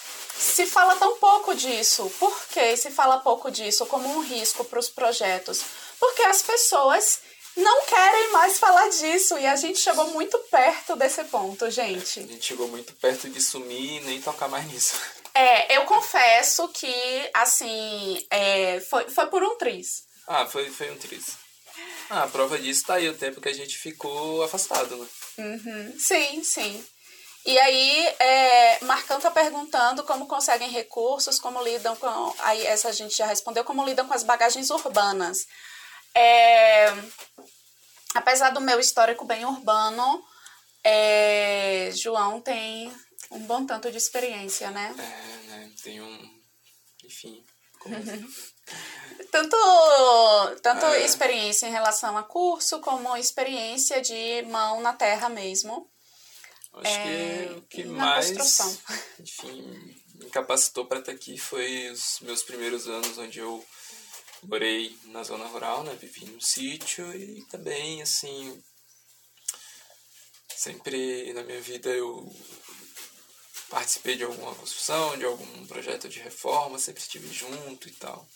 Se 0.42 0.66
fala 0.66 0.96
tão 0.96 1.16
pouco 1.18 1.54
disso. 1.54 2.10
Por 2.18 2.46
que 2.48 2.76
se 2.76 2.90
fala 2.90 3.20
pouco 3.20 3.50
disso 3.50 3.86
como 3.86 4.08
um 4.08 4.20
risco 4.20 4.64
para 4.64 4.80
os 4.80 4.88
projetos? 4.88 5.62
Porque 6.00 6.22
as 6.22 6.42
pessoas 6.42 7.20
não 7.56 7.84
querem 7.86 8.32
mais 8.32 8.58
falar 8.58 8.88
disso. 8.88 9.38
E 9.38 9.46
a 9.46 9.54
gente 9.54 9.78
chegou 9.78 10.08
muito 10.08 10.36
perto 10.50 10.96
desse 10.96 11.22
ponto, 11.24 11.70
gente. 11.70 12.20
A 12.20 12.26
gente 12.26 12.44
chegou 12.44 12.66
muito 12.66 12.92
perto 12.94 13.30
de 13.30 13.40
sumir 13.40 14.02
e 14.02 14.04
nem 14.04 14.20
tocar 14.20 14.48
mais 14.48 14.66
nisso. 14.66 14.96
É, 15.34 15.78
eu 15.78 15.86
confesso 15.86 16.68
que, 16.68 16.94
assim, 17.32 18.22
é, 18.28 18.80
foi, 18.80 19.08
foi 19.08 19.26
por 19.28 19.42
um 19.42 19.56
triz. 19.56 20.04
Ah, 20.26 20.44
foi, 20.44 20.68
foi 20.70 20.90
um 20.90 20.98
triz. 20.98 21.24
Ah, 22.10 22.24
a 22.24 22.28
prova 22.28 22.58
disso 22.58 22.84
tá 22.86 22.96
aí 22.96 23.08
o 23.08 23.16
tempo 23.16 23.40
que 23.40 23.48
a 23.48 23.54
gente 23.54 23.78
ficou 23.78 24.42
afastado, 24.42 24.94
né? 24.94 25.06
Uhum. 25.38 25.98
Sim, 25.98 26.44
sim. 26.44 26.84
E 27.44 27.58
aí, 27.58 28.06
é, 28.20 28.84
Marcão 28.84 29.20
tá 29.20 29.30
perguntando 29.30 30.04
como 30.04 30.26
conseguem 30.26 30.70
recursos, 30.70 31.40
como 31.40 31.62
lidam 31.62 31.96
com. 31.96 32.34
Aí, 32.38 32.64
essa 32.66 32.88
a 32.88 32.92
gente 32.92 33.16
já 33.16 33.26
respondeu, 33.26 33.64
como 33.64 33.84
lidam 33.84 34.06
com 34.06 34.14
as 34.14 34.22
bagagens 34.22 34.70
urbanas. 34.70 35.46
É, 36.14 36.86
apesar 38.14 38.50
do 38.50 38.60
meu 38.60 38.78
histórico 38.78 39.24
bem 39.24 39.44
urbano, 39.44 40.24
é, 40.84 41.90
João 41.94 42.40
tem 42.40 42.92
um 43.30 43.40
bom 43.40 43.66
tanto 43.66 43.90
de 43.90 43.98
experiência, 43.98 44.70
né? 44.70 44.94
É, 44.96 45.46
né? 45.48 45.72
Tem 45.82 46.00
um. 46.00 46.40
Enfim. 47.04 47.44
tanto 49.32 49.56
tanto 50.62 50.86
é. 50.86 51.04
experiência 51.04 51.66
em 51.66 51.72
relação 51.72 52.16
a 52.16 52.22
curso, 52.22 52.80
como 52.80 53.16
experiência 53.16 54.00
de 54.00 54.42
mão 54.42 54.80
na 54.80 54.92
terra 54.92 55.28
mesmo. 55.28 55.91
Acho 56.74 56.88
é, 56.88 57.46
que 57.46 57.52
o 57.52 57.62
que 57.62 57.84
mais 57.84 58.32
construção. 58.32 58.78
enfim, 59.20 60.02
me 60.14 60.30
capacitou 60.30 60.86
para 60.86 61.00
estar 61.00 61.12
aqui 61.12 61.36
foi 61.36 61.90
os 61.90 62.20
meus 62.20 62.42
primeiros 62.42 62.88
anos 62.88 63.18
onde 63.18 63.38
eu 63.38 63.64
morei 64.44 64.98
na 65.04 65.22
zona 65.22 65.46
rural, 65.46 65.84
né? 65.84 65.94
Vivi 65.94 66.24
no 66.26 66.40
sítio 66.40 67.14
e 67.14 67.44
também, 67.44 68.00
assim, 68.00 68.62
sempre 70.48 71.32
na 71.32 71.42
minha 71.42 71.60
vida 71.60 71.90
eu 71.90 72.34
participei 73.68 74.16
de 74.16 74.24
alguma 74.24 74.54
construção, 74.54 75.16
de 75.16 75.24
algum 75.24 75.66
projeto 75.66 76.08
de 76.08 76.20
reforma, 76.20 76.78
sempre 76.78 77.02
estive 77.02 77.32
junto 77.32 77.88
e 77.88 77.92
tal. 77.92 78.28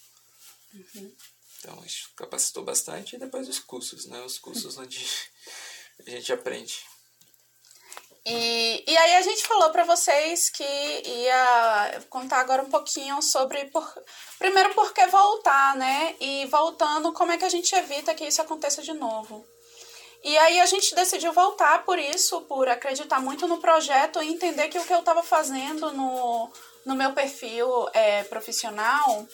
Uhum. 0.75 1.17
Então, 1.59 1.85
isso 1.85 2.11
capacitou 2.15 2.65
bastante. 2.65 3.17
E 3.17 3.19
depois 3.19 3.49
os 3.49 3.59
cursos, 3.59 4.07
né? 4.07 4.23
Os 4.23 4.39
cursos 4.39 4.77
onde 4.79 5.05
a 6.07 6.11
gente 6.11 6.33
aprende. 6.33 6.85
E, 8.29 8.83
e 8.85 8.97
aí 8.99 9.15
a 9.15 9.23
gente 9.23 9.47
falou 9.47 9.71
para 9.71 9.85
vocês 9.85 10.51
que 10.51 10.65
ia 10.65 12.03
contar 12.11 12.41
agora 12.41 12.61
um 12.61 12.69
pouquinho 12.69 13.23
sobre 13.23 13.67
por, 13.67 13.89
primeiro 14.37 14.75
por 14.75 14.93
que 14.93 15.07
voltar, 15.07 15.77
né? 15.77 16.17
E 16.19 16.45
voltando, 16.47 17.13
como 17.13 17.31
é 17.31 17.37
que 17.37 17.45
a 17.45 17.49
gente 17.49 17.73
evita 17.73 18.17
que 18.17 18.27
isso 18.27 18.43
aconteça 18.43 18.83
de 18.83 18.93
novo. 18.93 19.47
E 20.25 20.37
aí 20.39 20.59
a 20.59 20.67
gente 20.67 20.93
decidiu 20.93 21.33
voltar 21.33 21.85
por 21.85 22.01
isso, 22.01 22.41
por 22.43 22.69
acreditar 22.69 23.21
muito 23.21 23.47
no 23.47 23.59
projeto 23.59 24.21
e 24.21 24.33
entender 24.33 24.67
que 24.67 24.79
o 24.79 24.85
que 24.85 24.93
eu 24.93 24.99
estava 24.99 25.23
fazendo 25.23 25.93
no, 25.93 26.51
no 26.85 26.97
meu 26.97 27.13
perfil 27.13 27.89
é, 27.93 28.25
profissional 28.25 29.25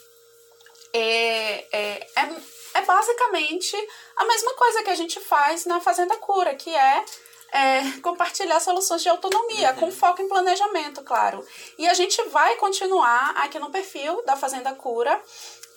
é, 0.92 1.64
é, 1.72 2.08
é, 2.14 2.28
é 2.74 2.82
basicamente 2.82 3.74
a 4.16 4.24
mesma 4.26 4.52
coisa 4.52 4.82
que 4.82 4.90
a 4.90 4.94
gente 4.94 5.18
faz 5.18 5.64
na 5.64 5.80
Fazenda 5.80 6.14
Cura, 6.18 6.54
que 6.54 6.68
é 6.76 7.04
é, 7.52 8.00
compartilhar 8.00 8.58
soluções 8.60 9.02
de 9.02 9.08
autonomia, 9.08 9.72
uhum. 9.72 9.76
com 9.76 9.92
foco 9.92 10.22
em 10.22 10.28
planejamento, 10.28 11.02
claro. 11.02 11.46
E 11.76 11.86
a 11.86 11.94
gente 11.94 12.20
vai 12.30 12.56
continuar 12.56 13.32
aqui 13.36 13.58
no 13.58 13.70
perfil 13.70 14.24
da 14.24 14.36
Fazenda 14.36 14.72
Cura, 14.72 15.20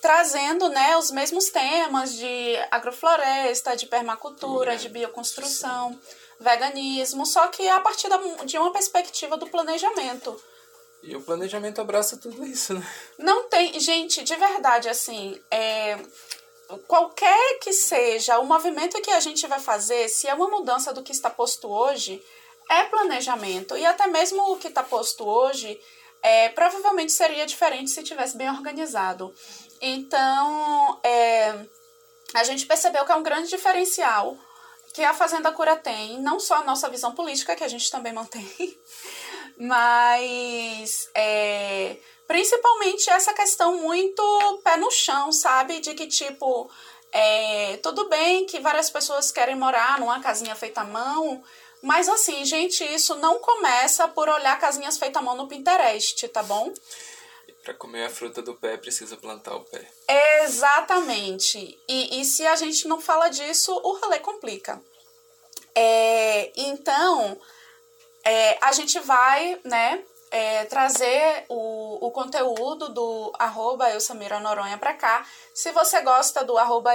trazendo 0.02 0.70
né, 0.70 0.96
os 0.98 1.12
mesmos 1.12 1.50
temas 1.50 2.14
de 2.16 2.56
agrofloresta, 2.72 3.76
de 3.76 3.88
permacultura, 3.88 4.72
uhum. 4.72 4.78
de 4.78 4.90
bioconstrução, 4.90 6.00
veganismo, 6.40 7.26
só 7.26 7.48
que 7.48 7.68
a 7.68 7.80
partir 7.80 8.08
da, 8.08 8.18
de 8.46 8.58
uma 8.58 8.72
perspectiva 8.72 9.36
do 9.36 9.48
planejamento. 9.48 10.42
E 11.04 11.16
o 11.16 11.22
planejamento 11.22 11.82
abraça 11.82 12.18
tudo 12.18 12.44
isso, 12.46 12.74
né? 12.74 12.88
Não 13.20 13.48
tem. 13.48 13.80
Gente, 13.80 14.24
de 14.24 14.36
verdade, 14.36 14.90
assim, 14.90 15.40
é, 15.52 16.00
qualquer 16.88 17.60
que 17.60 17.72
seja 17.74 18.40
o 18.40 18.46
movimento 18.46 19.02
que 19.02 19.12
a 19.12 19.20
gente 19.20 19.46
vai 19.48 19.60
fazer, 19.60 20.10
se 20.10 20.28
é 20.28 20.34
uma 20.34 20.50
mudança 20.50 20.94
do 20.94 21.04
que 21.04 21.12
está 21.12 21.30
posto 21.30 21.68
hoje, 21.68 22.24
é 22.70 22.84
planejamento. 22.86 23.78
E 23.78 23.86
até 23.86 24.08
mesmo 24.08 24.52
o 24.52 24.58
que 24.58 24.68
está 24.68 24.84
posto 24.84 25.28
hoje, 25.28 25.80
é, 26.22 26.50
provavelmente 26.50 27.12
seria 27.12 27.46
diferente 27.46 27.92
se 27.92 28.04
tivesse 28.04 28.38
bem 28.38 28.50
organizado. 28.50 29.34
Então, 29.80 31.00
é, 31.04 31.66
a 32.34 32.44
gente 32.44 32.66
percebeu 32.66 33.06
que 33.06 33.12
é 33.12 33.16
um 33.16 33.24
grande 33.24 33.50
diferencial 33.50 34.38
que 34.94 35.04
a 35.04 35.14
Fazenda 35.14 35.52
Cura 35.52 35.76
tem, 35.76 36.20
não 36.22 36.40
só 36.40 36.56
a 36.56 36.64
nossa 36.64 36.90
visão 36.90 37.14
política, 37.14 37.56
que 37.56 37.64
a 37.64 37.68
gente 37.68 37.92
também 37.92 38.14
mantém, 38.14 38.50
mas 39.60 41.10
é, 41.14 41.98
Principalmente 42.28 43.10
essa 43.10 43.34
questão 43.34 43.78
muito 43.78 44.62
pé 44.64 44.78
no 44.78 44.90
chão, 44.90 45.32
sabe? 45.32 45.80
De 45.80 45.94
que, 45.94 46.08
tipo, 46.08 46.70
é, 47.12 47.78
tudo 47.78 48.10
bem 48.10 48.46
que 48.46 48.60
várias 48.60 48.90
pessoas 48.90 49.32
querem 49.32 49.56
morar 49.56 50.00
numa 50.00 50.20
casinha 50.20 50.56
feita 50.56 50.82
à 50.82 50.86
mão, 50.86 51.44
mas 51.82 52.10
assim, 52.10 52.44
gente, 52.44 52.84
isso 52.84 53.16
não 53.16 53.40
começa 53.40 54.08
por 54.08 54.28
olhar 54.28 54.60
casinhas 54.60 54.98
feitas 54.98 55.22
à 55.22 55.24
mão 55.24 55.36
no 55.36 55.48
Pinterest, 55.48 56.28
tá 56.30 56.42
bom? 56.42 56.74
Para 57.64 57.74
comer 57.76 58.06
a 58.06 58.10
fruta 58.10 58.42
do 58.42 58.56
pé, 58.56 58.76
precisa 58.76 59.16
plantar 59.18 59.56
o 59.56 59.62
pé. 59.62 59.88
Exatamente. 60.44 61.80
E, 61.88 62.20
e 62.20 62.26
se 62.26 62.46
a 62.46 62.56
gente 62.56 62.88
não 62.88 63.00
fala 63.00 63.30
disso, 63.30 63.72
o 63.84 63.98
rolê 64.00 64.20
complica. 64.20 64.82
É, 65.74 66.52
então, 66.56 67.40
é, 68.24 68.58
a 68.62 68.72
gente 68.72 69.00
vai, 69.00 69.60
né, 69.64 70.04
é, 70.36 70.66
trazer 70.66 71.46
o, 71.48 72.08
o 72.08 72.12
conteúdo 72.12 72.90
do 72.90 73.32
arroba 73.40 73.86
para 74.78 74.94
cá. 74.94 75.26
Se 75.54 75.72
você 75.72 76.02
gosta 76.02 76.44
do 76.44 76.58
arroba 76.58 76.92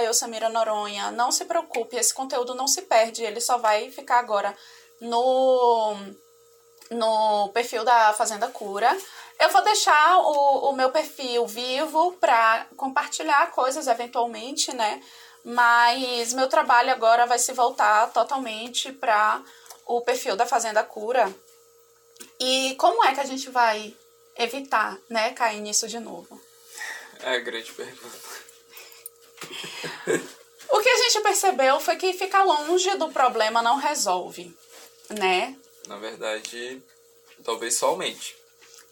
Noronha, 0.51 1.09
não 1.09 1.31
se 1.31 1.45
preocupe, 1.45 1.95
esse 1.95 2.13
conteúdo 2.13 2.53
não 2.53 2.67
se 2.67 2.83
perde, 2.83 3.23
ele 3.23 3.41
só 3.41 3.57
vai 3.57 3.89
ficar 3.89 4.19
agora 4.19 4.55
no, 5.01 5.95
no 6.91 7.49
perfil 7.49 7.83
da 7.83 8.13
Fazenda 8.13 8.47
Cura. 8.47 8.95
Eu 9.39 9.49
vou 9.49 9.63
deixar 9.63 10.19
o, 10.19 10.69
o 10.69 10.73
meu 10.73 10.91
perfil 10.91 11.47
vivo 11.47 12.11
para 12.21 12.67
compartilhar 12.77 13.49
coisas 13.49 13.87
eventualmente, 13.87 14.71
né? 14.71 15.01
Mas 15.43 16.31
meu 16.31 16.47
trabalho 16.47 16.91
agora 16.91 17.25
vai 17.25 17.39
se 17.39 17.53
voltar 17.53 18.11
totalmente 18.13 18.93
para 18.93 19.41
o 19.87 19.99
perfil 20.01 20.35
da 20.35 20.45
Fazenda 20.45 20.83
Cura. 20.83 21.33
E 22.39 22.75
como 22.75 23.03
é 23.05 23.13
que 23.13 23.19
a 23.19 23.25
gente 23.25 23.49
vai 23.49 23.95
evitar, 24.37 24.97
né, 25.09 25.31
cair 25.31 25.61
nisso 25.61 25.87
de 25.87 25.99
novo? 25.99 26.41
É 27.19 27.35
a 27.35 27.39
grande 27.39 27.71
pergunta. 27.71 28.17
o 30.69 30.79
que 30.79 30.89
a 30.89 30.97
gente 30.97 31.21
percebeu 31.21 31.79
foi 31.79 31.95
que 31.95 32.13
ficar 32.13 32.43
longe 32.43 32.95
do 32.95 33.09
problema 33.09 33.61
não 33.61 33.77
resolve, 33.77 34.55
né? 35.09 35.55
Na 35.87 35.97
verdade, 35.97 36.81
talvez 37.43 37.75
só 37.75 37.87
aumente. 37.87 38.35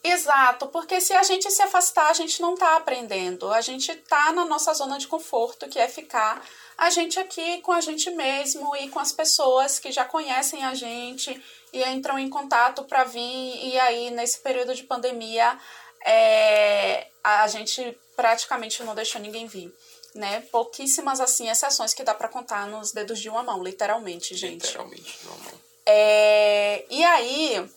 Exato, 0.03 0.67
porque 0.67 1.01
se 1.01 1.13
a 1.13 1.23
gente 1.23 1.49
se 1.51 1.61
afastar, 1.61 2.09
a 2.09 2.13
gente 2.13 2.41
não 2.41 2.53
está 2.53 2.77
aprendendo. 2.77 3.51
A 3.51 3.61
gente 3.61 3.91
está 3.91 4.31
na 4.31 4.45
nossa 4.45 4.73
zona 4.73 4.97
de 4.97 5.07
conforto, 5.07 5.67
que 5.67 5.77
é 5.77 5.87
ficar 5.87 6.41
a 6.77 6.89
gente 6.89 7.19
aqui 7.19 7.59
com 7.61 7.73
a 7.73 7.81
gente 7.81 8.09
mesmo 8.11 8.73
e 8.77 8.87
com 8.87 8.99
as 8.99 9.11
pessoas 9.11 9.79
que 9.79 9.91
já 9.91 10.05
conhecem 10.05 10.63
a 10.63 10.73
gente 10.73 11.41
e 11.71 11.83
entram 11.83 12.17
em 12.17 12.29
contato 12.29 12.83
para 12.83 13.03
vir. 13.03 13.65
E 13.65 13.79
aí, 13.79 14.11
nesse 14.11 14.39
período 14.39 14.73
de 14.73 14.83
pandemia, 14.83 15.57
é, 16.05 17.07
a 17.23 17.47
gente 17.47 17.97
praticamente 18.15 18.83
não 18.83 18.95
deixou 18.95 19.21
ninguém 19.21 19.47
vir. 19.47 19.73
Né? 20.15 20.41
Pouquíssimas 20.51 21.19
assim 21.19 21.49
exceções 21.49 21.93
que 21.93 22.03
dá 22.03 22.15
para 22.15 22.27
contar 22.27 22.67
nos 22.67 22.91
dedos 22.91 23.19
de 23.19 23.29
uma 23.29 23.43
mão, 23.43 23.63
literalmente, 23.63 24.35
gente. 24.35 24.65
Literalmente, 24.65 25.19
de 25.19 25.27
uma 25.27 25.37
mão. 25.37 25.59
É, 25.85 26.85
e 26.89 27.03
aí, 27.03 27.69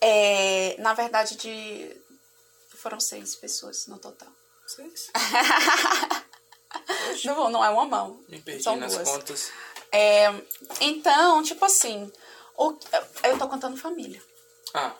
é, 0.00 0.76
na 0.78 0.94
verdade, 0.94 1.36
de 1.36 1.96
foram 2.86 3.00
seis 3.00 3.34
pessoas 3.34 3.86
no 3.86 3.98
total. 3.98 4.28
Seis? 4.66 5.10
não, 7.24 7.50
não 7.50 7.64
é 7.64 7.70
uma 7.70 7.84
mão. 7.84 8.20
Me 8.28 8.40
perdi 8.40 8.62
são 8.62 8.76
nas 8.76 8.94
duas. 8.94 9.08
contas. 9.08 9.50
É, 9.90 10.26
então, 10.80 11.42
tipo 11.42 11.64
assim, 11.64 12.12
o, 12.56 12.76
eu 13.24 13.38
tô 13.38 13.48
contando 13.48 13.76
família. 13.76 14.22
Ah. 14.74 14.92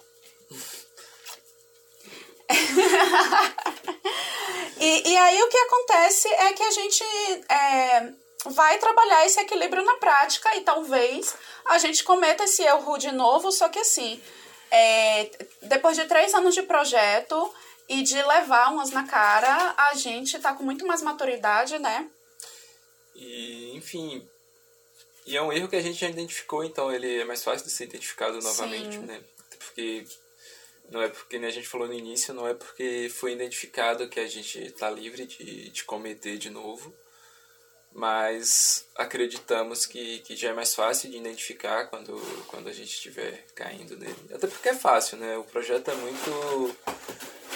e, 4.79 5.11
e 5.11 5.16
aí 5.16 5.42
o 5.42 5.49
que 5.49 5.59
acontece 5.59 6.29
é 6.29 6.53
que 6.53 6.62
a 6.62 6.71
gente 6.71 7.03
é, 7.49 8.12
vai 8.47 8.79
trabalhar 8.79 9.27
esse 9.27 9.40
equilíbrio 9.40 9.85
na 9.85 9.95
prática 9.95 10.55
e 10.57 10.61
talvez 10.61 11.35
a 11.64 11.79
gente 11.79 12.05
cometa 12.05 12.45
esse 12.45 12.62
erro 12.62 12.97
de 12.99 13.11
novo, 13.12 13.51
só 13.51 13.69
que 13.69 13.81
assim, 13.81 14.21
é, 14.71 15.31
depois 15.62 15.97
de 15.97 16.05
três 16.05 16.33
anos 16.35 16.55
de 16.55 16.62
projeto 16.62 17.53
e 17.88 18.03
de 18.03 18.21
levar 18.23 18.73
umas 18.73 18.90
na 18.90 19.07
cara, 19.07 19.75
a 19.77 19.95
gente 19.95 20.38
tá 20.38 20.53
com 20.53 20.62
muito 20.62 20.87
mais 20.87 21.03
maturidade, 21.03 21.79
né? 21.79 22.09
E, 23.14 23.77
enfim, 23.77 24.29
e 25.27 25.37
é 25.37 25.43
um 25.43 25.53
erro 25.53 25.69
que 25.69 25.77
a 25.77 25.83
gente 25.83 25.99
já 25.99 26.09
identificou, 26.09 26.65
então 26.65 26.93
ele 26.93 27.21
é 27.21 27.25
mais 27.25 27.43
fácil 27.43 27.67
de 27.67 27.73
ser 27.73 27.85
identificado 27.85 28.39
novamente, 28.39 28.95
Sim. 28.95 29.03
né? 29.03 29.21
Porque 29.59 30.07
não 30.91 31.03
é 31.03 31.09
porque 31.09 31.39
né, 31.39 31.49
a 31.49 31.51
gente 31.51 31.67
falou 31.67 31.89
no 31.89 31.95
início, 31.95 32.33
não 32.33 32.47
é 32.47 32.55
porque 32.55 33.11
foi 33.12 33.33
identificado 33.33 34.09
que 34.09 34.21
a 34.21 34.27
gente 34.27 34.59
está 34.59 34.89
livre 34.89 35.27
de, 35.27 35.71
de 35.71 35.85
cometer 35.85 36.39
de 36.39 36.49
novo, 36.49 36.95
mas 37.93 38.87
acreditamos 38.95 39.85
que, 39.85 40.21
que 40.21 40.37
já 40.37 40.51
é 40.51 40.53
mais 40.53 40.75
fácil 40.75 41.11
de 41.11 41.17
identificar 41.17 41.87
quando, 41.87 42.15
quando 42.47 42.69
a 42.69 42.73
gente 42.73 42.91
estiver 42.91 43.47
caindo 43.55 43.97
nele. 43.97 44.17
Até 44.33 44.47
porque 44.47 44.69
é 44.69 44.75
fácil, 44.75 45.17
né? 45.19 45.37
O 45.37 45.45
projeto 45.45 45.91
é 45.91 45.95
muito 45.95 46.77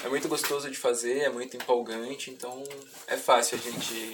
é 0.03 0.09
muito 0.09 0.29
gostoso 0.29 0.71
de 0.71 0.79
fazer, 0.79 1.19
é 1.19 1.29
muito 1.29 1.57
empolgante, 1.57 2.31
então 2.31 2.65
é 3.07 3.17
fácil 3.17 3.59
a 3.59 3.61
gente 3.61 4.13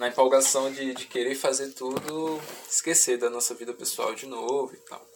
na 0.00 0.08
empolgação 0.08 0.72
de, 0.72 0.94
de 0.94 1.04
querer 1.04 1.34
fazer 1.34 1.74
tudo, 1.74 2.40
esquecer 2.66 3.18
da 3.18 3.28
nossa 3.28 3.54
vida 3.54 3.74
pessoal 3.74 4.14
de 4.14 4.24
novo 4.24 4.72
e 4.72 4.78
tal. 4.78 5.06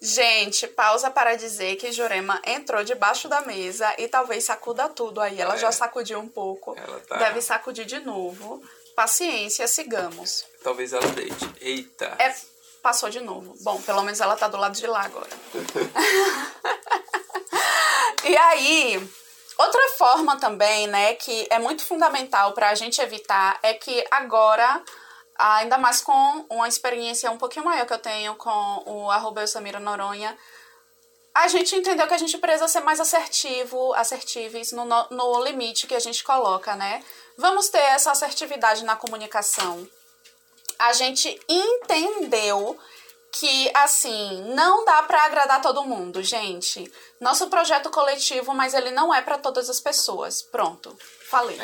Gente, 0.00 0.66
pausa 0.66 1.10
para 1.10 1.34
dizer 1.34 1.76
que 1.76 1.92
Jurema 1.92 2.40
entrou 2.46 2.82
debaixo 2.82 3.28
da 3.28 3.42
mesa 3.42 3.94
e 3.98 4.08
talvez 4.08 4.46
sacuda 4.46 4.88
tudo 4.88 5.20
aí. 5.20 5.38
Ela 5.38 5.56
é. 5.56 5.58
já 5.58 5.70
sacudiu 5.70 6.18
um 6.20 6.28
pouco. 6.28 6.74
Ela 6.74 6.98
tá... 7.00 7.18
Deve 7.18 7.42
sacudir 7.42 7.84
de 7.84 8.00
novo. 8.00 8.62
Paciência, 8.96 9.68
sigamos. 9.68 10.46
Talvez 10.62 10.94
ela 10.94 11.06
deite. 11.08 11.52
Eita. 11.60 12.16
É, 12.18 12.34
passou 12.80 13.10
de 13.10 13.20
novo. 13.20 13.56
Bom, 13.60 13.78
pelo 13.82 14.02
menos 14.02 14.20
ela 14.20 14.36
tá 14.36 14.48
do 14.48 14.56
lado 14.56 14.74
de 14.74 14.86
lá 14.86 15.02
agora. 15.02 15.28
e 18.24 18.36
aí, 18.38 19.10
Outra 19.58 19.88
forma 19.98 20.38
também, 20.38 20.86
né, 20.86 21.14
que 21.14 21.48
é 21.50 21.58
muito 21.58 21.84
fundamental 21.84 22.52
para 22.52 22.70
a 22.70 22.74
gente 22.76 23.00
evitar 23.00 23.58
é 23.60 23.74
que 23.74 24.06
agora, 24.08 24.80
ainda 25.36 25.76
mais 25.76 26.00
com 26.00 26.46
uma 26.48 26.68
experiência 26.68 27.28
um 27.32 27.36
pouquinho 27.36 27.64
maior 27.64 27.84
que 27.84 27.92
eu 27.92 27.98
tenho 27.98 28.36
com 28.36 28.82
o 28.86 29.10
arroba 29.10 29.44
Samira 29.48 29.80
Noronha, 29.80 30.38
a 31.34 31.48
gente 31.48 31.74
entendeu 31.74 32.06
que 32.06 32.14
a 32.14 32.18
gente 32.18 32.38
precisa 32.38 32.68
ser 32.68 32.80
mais 32.80 33.00
assertivo, 33.00 33.92
assertíveis 33.94 34.70
no, 34.70 34.84
no 34.84 35.44
limite 35.44 35.88
que 35.88 35.94
a 35.94 36.00
gente 36.00 36.22
coloca, 36.22 36.76
né? 36.76 37.02
Vamos 37.36 37.68
ter 37.68 37.78
essa 37.78 38.12
assertividade 38.12 38.84
na 38.84 38.94
comunicação. 38.94 39.88
A 40.78 40.92
gente 40.92 41.40
entendeu 41.48 42.78
que, 43.38 43.70
assim, 43.74 44.42
não 44.54 44.84
dá 44.84 45.02
para 45.02 45.24
agradar 45.24 45.62
todo 45.62 45.84
mundo, 45.84 46.22
gente. 46.22 46.90
Nosso 47.20 47.48
projeto 47.48 47.88
coletivo, 47.90 48.52
mas 48.52 48.74
ele 48.74 48.90
não 48.90 49.14
é 49.14 49.22
para 49.22 49.38
todas 49.38 49.70
as 49.70 49.80
pessoas. 49.80 50.42
Pronto, 50.42 50.96
falei. 51.30 51.58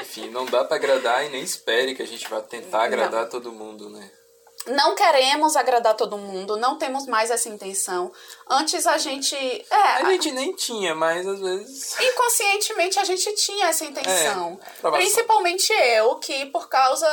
Enfim, 0.00 0.28
não 0.30 0.44
dá 0.46 0.64
para 0.64 0.76
agradar 0.76 1.24
e 1.24 1.28
nem 1.28 1.42
espere 1.42 1.94
que 1.94 2.02
a 2.02 2.06
gente 2.06 2.28
vá 2.28 2.40
tentar 2.40 2.84
agradar 2.84 3.22
não. 3.22 3.30
todo 3.30 3.52
mundo, 3.52 3.88
né? 3.90 4.10
Não 4.66 4.94
queremos 4.94 5.56
agradar 5.56 5.94
todo 5.94 6.18
mundo, 6.18 6.56
não 6.56 6.76
temos 6.76 7.06
mais 7.06 7.30
essa 7.30 7.48
intenção. 7.48 8.12
Antes 8.48 8.86
a 8.86 8.98
gente. 8.98 9.34
É, 9.34 9.74
a 9.74 10.04
gente 10.10 10.30
nem 10.32 10.54
tinha, 10.54 10.94
mas 10.94 11.26
às 11.26 11.40
vezes. 11.40 11.98
Inconscientemente 11.98 12.98
a 12.98 13.04
gente 13.04 13.34
tinha 13.36 13.68
essa 13.68 13.84
intenção. 13.84 14.60
É, 14.84 14.90
Principalmente 14.90 15.72
eu, 15.72 16.16
que 16.16 16.46
por 16.46 16.68
causa 16.68 17.08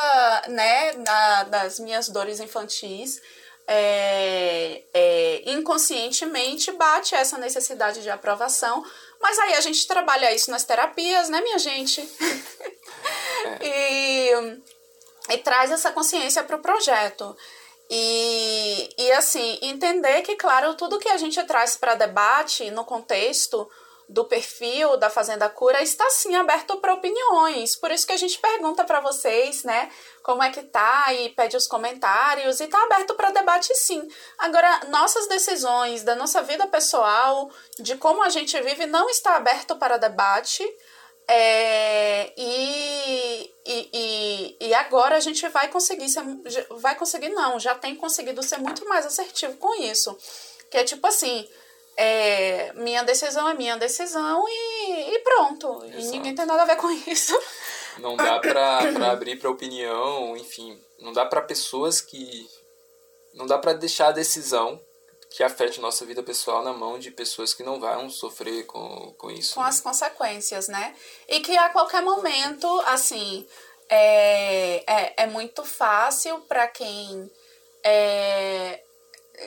né, 0.50 0.94
da, 0.94 1.44
das 1.44 1.80
minhas 1.80 2.10
dores 2.10 2.42
infantis, 2.42 3.22
é, 3.66 4.84
é, 4.94 5.52
inconscientemente 5.52 6.72
bate 6.74 7.16
essa 7.16 7.38
necessidade 7.38 8.02
de 8.02 8.10
aprovação. 8.10 8.84
Mas 9.22 9.40
aí 9.40 9.56
a 9.56 9.62
gente 9.62 9.88
trabalha 9.88 10.34
isso 10.34 10.52
nas 10.52 10.66
terapias, 10.66 11.30
né, 11.30 11.42
minha 11.42 11.60
gente? 11.60 12.08
É. 13.46 13.60
e 13.62 14.62
e 15.30 15.38
traz 15.38 15.72
essa 15.72 15.92
consciência 15.92 16.44
para 16.44 16.56
o 16.56 16.62
projeto. 16.62 17.36
E, 17.90 18.90
e 18.98 19.12
assim, 19.14 19.58
entender 19.62 20.22
que, 20.22 20.36
claro, 20.36 20.76
tudo 20.76 21.00
que 21.00 21.10
a 21.10 21.18
gente 21.18 21.42
traz 21.44 21.78
para 21.78 21.96
debate 21.96 22.70
no 22.72 22.84
contexto 22.84 23.70
do 24.10 24.24
perfil 24.24 24.96
da 24.96 25.10
Fazenda 25.10 25.50
Cura 25.50 25.82
está 25.82 26.10
sim 26.10 26.36
aberto 26.36 26.78
para 26.78 26.94
opiniões. 26.94 27.76
Por 27.76 27.92
isso 27.92 28.08
que 28.08 28.14
a 28.14 28.18
gente 28.18 28.40
pergunta 28.40 28.86
para 28.86 29.02
vocês, 29.02 29.64
né, 29.64 29.92
como 30.24 30.42
é 30.42 30.50
que 30.50 30.64
tá 30.64 31.14
e 31.14 31.30
pede 31.30 31.58
os 31.58 31.68
comentários 31.68 32.60
e 32.60 32.66
está 32.66 32.82
aberto 32.84 33.16
para 33.16 33.32
debate 33.32 33.74
sim. 33.76 34.08
Agora, 34.38 34.82
nossas 34.90 35.28
decisões 35.28 36.04
da 36.04 36.16
nossa 36.16 36.42
vida 36.42 36.66
pessoal, 36.68 37.52
de 37.80 37.98
como 37.98 38.24
a 38.24 38.30
gente 38.30 38.60
vive, 38.62 38.86
não 38.86 39.10
está 39.10 39.36
aberto 39.36 39.76
para 39.76 39.98
debate. 39.98 40.64
É, 41.30 42.32
e, 42.38 43.54
e, 43.66 44.58
e, 44.62 44.74
agora 44.74 45.18
a 45.18 45.20
gente 45.20 45.46
vai 45.50 45.68
conseguir 45.68 46.08
ser, 46.08 46.24
vai 46.80 46.96
conseguir 46.96 47.30
não, 47.30 47.60
já 47.60 47.76
tem 47.76 47.96
conseguido 47.96 48.42
ser 48.42 48.58
muito 48.58 48.88
mais 48.88 49.06
assertivo 49.06 49.58
com 49.58 49.76
isso. 49.76 50.18
Que 50.72 50.78
é 50.78 50.84
tipo 50.86 51.06
assim, 51.06 51.48
é, 51.98 52.72
minha 52.76 53.04
decisão 53.04 53.50
é 53.50 53.54
minha 53.54 53.76
decisão 53.76 54.46
e, 54.48 55.16
e 55.16 55.20
pronto. 55.20 55.84
Exato. 55.84 56.00
E 56.00 56.12
ninguém 56.12 56.34
tem 56.34 56.46
nada 56.46 56.62
a 56.64 56.66
ver 56.66 56.78
com 56.78 56.90
isso. 56.92 57.38
Não 58.00 58.16
dá 58.16 58.40
pra, 58.40 58.94
pra 58.94 59.12
abrir 59.12 59.38
pra 59.38 59.50
opinião, 59.50 60.38
enfim, 60.38 60.80
não 61.00 61.12
dá 61.12 61.26
pra 61.26 61.42
pessoas 61.42 62.00
que. 62.00 62.48
Não 63.34 63.46
dá 63.46 63.58
pra 63.58 63.74
deixar 63.74 64.08
a 64.08 64.12
decisão 64.12 64.82
que 65.38 65.44
afete 65.44 65.80
nossa 65.80 66.04
vida 66.04 66.24
pessoal 66.24 66.64
na 66.64 66.74
mão 66.74 66.98
de 66.98 67.12
pessoas 67.12 67.54
que 67.54 67.62
não 67.62 67.80
vão 67.80 68.10
sofrer 68.10 68.66
com, 68.66 69.14
com 69.20 69.30
isso. 69.30 69.54
Com 69.54 69.62
né? 69.62 69.70
as 69.70 69.80
consequências, 69.80 70.68
né? 70.68 70.96
E 71.28 71.42
que 71.42 71.56
a 71.56 71.70
qualquer 71.70 72.02
momento, 72.02 72.68
assim, 72.88 73.48
é, 73.88 74.84
é, 74.92 75.14
é 75.16 75.28
muito 75.28 75.64
fácil 75.64 76.40
para 76.48 76.68
quem, 76.68 77.32
é, 77.84 78.82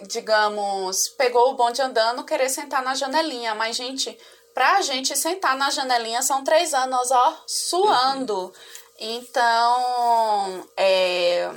digamos, 0.07 1.09
pegou 1.09 1.51
o 1.51 1.55
bonde 1.55 1.83
andando 1.83 2.23
querer 2.23 2.51
sentar 2.51 2.85
na 2.85 2.95
janelinha. 2.95 3.57
Mas, 3.57 3.75
gente, 3.75 4.17
pra 4.55 4.81
gente 4.83 5.17
sentar 5.17 5.57
na 5.57 5.71
janelinha 5.71 6.23
são 6.23 6.45
três 6.45 6.73
anos, 6.73 7.11
ó, 7.11 7.43
suando. 7.49 8.37
Uhum. 8.37 8.53
Então, 9.01 10.69
é 10.77 11.51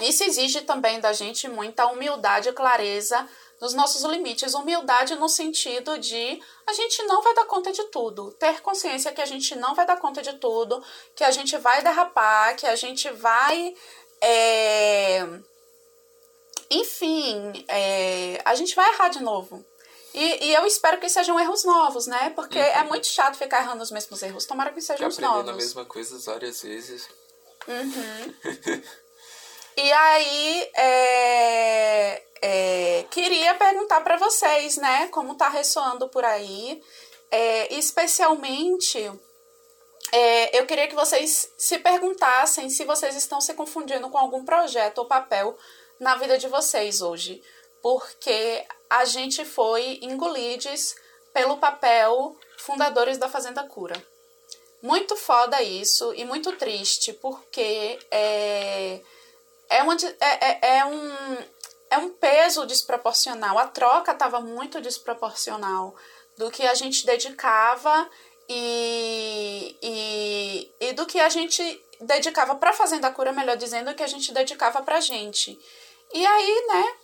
isso 0.00 0.24
exige 0.24 0.62
também 0.62 1.00
da 1.00 1.12
gente 1.12 1.48
muita 1.48 1.86
humildade 1.86 2.48
e 2.48 2.52
clareza 2.52 3.28
nos 3.60 3.74
nossos 3.74 4.02
limites. 4.04 4.54
Humildade 4.54 5.14
no 5.16 5.28
sentido 5.28 5.98
de 5.98 6.40
a 6.66 6.72
gente 6.72 7.02
não 7.04 7.22
vai 7.22 7.34
dar 7.34 7.46
conta 7.46 7.72
de 7.72 7.84
tudo. 7.84 8.30
Ter 8.32 8.60
consciência 8.60 9.12
que 9.12 9.20
a 9.20 9.26
gente 9.26 9.54
não 9.56 9.74
vai 9.74 9.86
dar 9.86 9.98
conta 9.98 10.22
de 10.22 10.34
tudo, 10.34 10.82
que 11.14 11.24
a 11.24 11.30
gente 11.30 11.56
vai 11.58 11.82
derrapar, 11.82 12.56
que 12.56 12.66
a 12.66 12.76
gente 12.76 13.10
vai. 13.10 13.74
É... 14.20 15.26
Enfim, 16.70 17.64
é... 17.68 18.40
a 18.44 18.54
gente 18.54 18.74
vai 18.74 18.92
errar 18.92 19.08
de 19.08 19.22
novo. 19.22 19.64
E, 20.12 20.46
e, 20.46 20.54
eu 20.54 20.64
espero 20.64 20.98
que 20.98 21.10
sejam 21.10 21.38
erros 21.38 21.62
novos, 21.62 22.06
né? 22.06 22.30
Porque 22.30 22.58
uhum. 22.58 22.64
é 22.64 22.84
muito 22.84 23.06
chato 23.06 23.36
ficar 23.36 23.60
errando 23.60 23.82
os 23.82 23.90
mesmos 23.90 24.22
erros. 24.22 24.46
Tomara 24.46 24.72
que 24.72 24.80
sejam 24.80 25.10
Já 25.10 25.20
novos. 25.20 25.50
A 25.50 25.52
mesma 25.52 25.84
coisa 25.84 26.18
várias 26.20 26.62
vezes. 26.62 27.06
Uhum. 27.68 28.34
E 29.76 29.92
aí, 29.92 30.70
é, 30.74 32.22
é, 32.40 33.04
queria 33.10 33.54
perguntar 33.54 34.00
para 34.00 34.16
vocês, 34.16 34.76
né, 34.78 35.08
como 35.08 35.34
tá 35.34 35.50
ressoando 35.50 36.08
por 36.08 36.24
aí, 36.24 36.82
é, 37.30 37.74
especialmente, 37.74 38.98
é, 40.12 40.58
eu 40.58 40.64
queria 40.64 40.88
que 40.88 40.94
vocês 40.94 41.52
se 41.58 41.78
perguntassem 41.78 42.70
se 42.70 42.84
vocês 42.84 43.14
estão 43.16 43.38
se 43.40 43.52
confundindo 43.52 44.08
com 44.08 44.16
algum 44.16 44.44
projeto 44.44 44.98
ou 44.98 45.06
papel 45.06 45.56
na 46.00 46.16
vida 46.16 46.38
de 46.38 46.48
vocês 46.48 47.02
hoje, 47.02 47.42
porque 47.82 48.64
a 48.88 49.04
gente 49.04 49.44
foi 49.44 49.98
engolidos 50.00 50.94
pelo 51.34 51.58
papel 51.58 52.34
fundadores 52.56 53.18
da 53.18 53.28
Fazenda 53.28 53.62
Cura. 53.64 54.02
Muito 54.82 55.16
foda 55.16 55.60
isso 55.62 56.14
e 56.14 56.24
muito 56.24 56.52
triste, 56.52 57.12
porque 57.12 57.98
é, 58.10 59.00
é, 59.68 59.82
uma, 59.82 59.94
é, 59.94 60.48
é, 60.48 60.78
é, 60.78 60.84
um, 60.84 61.38
é 61.90 61.98
um 61.98 62.10
peso 62.10 62.66
desproporcional. 62.66 63.58
A 63.58 63.66
troca 63.66 64.12
estava 64.12 64.40
muito 64.40 64.80
desproporcional 64.80 65.94
do 66.36 66.50
que 66.50 66.62
a 66.66 66.74
gente 66.74 67.06
dedicava 67.06 68.08
e, 68.48 69.76
e, 69.82 70.72
e 70.80 70.92
do 70.92 71.06
que 71.06 71.18
a 71.18 71.28
gente 71.28 71.82
dedicava 72.00 72.54
para 72.54 72.72
Fazenda 72.72 73.10
Cura, 73.10 73.32
melhor 73.32 73.56
dizendo, 73.56 73.94
que 73.94 74.02
a 74.02 74.06
gente 74.06 74.32
dedicava 74.32 74.82
para 74.82 75.00
gente. 75.00 75.58
E 76.12 76.26
aí, 76.26 76.66
né, 76.68 76.94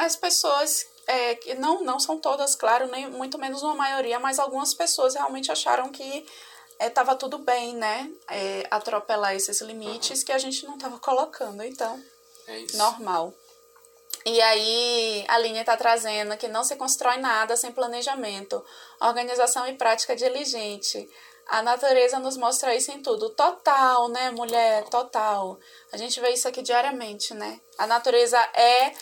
as 0.00 0.16
pessoas, 0.16 0.86
é, 1.06 1.34
que 1.36 1.54
não, 1.54 1.82
não 1.82 1.98
são 1.98 2.18
todas, 2.18 2.54
claro, 2.54 2.88
nem 2.88 3.08
muito 3.08 3.38
menos 3.38 3.62
uma 3.62 3.74
maioria, 3.74 4.18
mas 4.18 4.38
algumas 4.38 4.74
pessoas 4.74 5.14
realmente 5.14 5.50
acharam 5.50 5.90
que 5.90 6.26
estava 6.80 7.12
é, 7.12 7.16
tudo 7.16 7.38
bem, 7.38 7.74
né, 7.74 8.10
é, 8.28 8.66
atropelar 8.70 9.34
esses 9.34 9.60
limites 9.60 10.22
que 10.22 10.32
a 10.32 10.38
gente 10.38 10.64
não 10.66 10.74
estava 10.74 10.98
colocando. 10.98 11.62
Então, 11.62 12.02
é 12.46 12.76
normal. 12.76 13.34
E 14.24 14.40
aí 14.40 15.24
a 15.28 15.38
linha 15.38 15.60
está 15.60 15.76
trazendo 15.76 16.36
que 16.36 16.48
não 16.48 16.62
se 16.62 16.76
constrói 16.76 17.16
nada 17.16 17.56
sem 17.56 17.72
planejamento, 17.72 18.62
organização 19.00 19.66
e 19.66 19.74
prática 19.74 20.14
diligente. 20.14 21.08
A 21.48 21.62
natureza 21.62 22.18
nos 22.18 22.36
mostra 22.36 22.74
isso 22.74 22.92
em 22.92 23.02
tudo. 23.02 23.30
Total, 23.30 24.08
né, 24.08 24.30
mulher? 24.30 24.84
Total. 24.84 25.58
A 25.90 25.96
gente 25.96 26.20
vê 26.20 26.30
isso 26.30 26.46
aqui 26.46 26.62
diariamente, 26.62 27.34
né? 27.34 27.60
A 27.76 27.86
natureza 27.86 28.38
é 28.54 28.92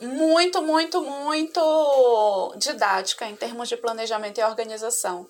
muito, 0.00 0.60
muito, 0.62 1.00
muito 1.00 2.54
didática 2.56 3.26
em 3.26 3.36
termos 3.36 3.68
de 3.68 3.76
planejamento 3.76 4.38
e 4.38 4.42
organização. 4.42 5.28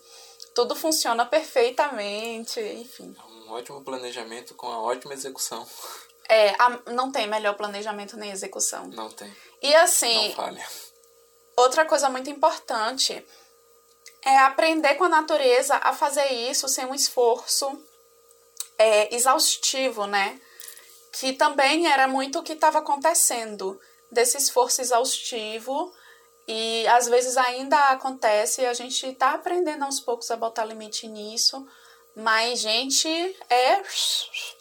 Tudo 0.54 0.74
funciona 0.74 1.24
perfeitamente, 1.24 2.60
enfim. 2.60 3.16
É 3.18 3.22
um 3.22 3.52
ótimo 3.52 3.82
planejamento 3.82 4.54
com 4.54 4.66
a 4.68 4.80
ótima 4.80 5.14
execução. 5.14 5.66
É, 6.28 6.50
a, 6.58 6.80
não 6.92 7.10
tem 7.10 7.26
melhor 7.26 7.54
planejamento 7.54 8.16
nem 8.16 8.30
execução. 8.30 8.86
Não 8.88 9.10
tem. 9.10 9.34
E 9.60 9.74
assim. 9.74 10.28
Não 10.28 10.34
falha. 10.34 10.66
Outra 11.56 11.84
coisa 11.84 12.08
muito 12.08 12.30
importante 12.30 13.24
é 14.24 14.38
aprender 14.38 14.94
com 14.94 15.04
a 15.04 15.08
natureza 15.08 15.76
a 15.76 15.92
fazer 15.92 16.32
isso 16.32 16.68
sem 16.68 16.86
um 16.86 16.94
esforço 16.94 17.82
é, 18.78 19.14
exaustivo, 19.14 20.06
né? 20.06 20.40
Que 21.12 21.32
também 21.32 21.86
era 21.86 22.08
muito 22.08 22.38
o 22.38 22.42
que 22.42 22.52
estava 22.52 22.78
acontecendo, 22.78 23.78
desse 24.10 24.36
esforço 24.38 24.80
exaustivo. 24.80 25.92
E 26.46 26.86
às 26.88 27.06
vezes 27.06 27.36
ainda 27.36 27.78
acontece, 27.90 28.66
a 28.66 28.74
gente 28.74 29.06
está 29.06 29.32
aprendendo 29.32 29.84
aos 29.84 30.00
poucos 30.00 30.30
a 30.30 30.36
botar 30.36 30.64
limite 30.64 31.06
nisso 31.06 31.64
mas, 32.14 32.60
gente, 32.60 33.08
é. 33.48 33.82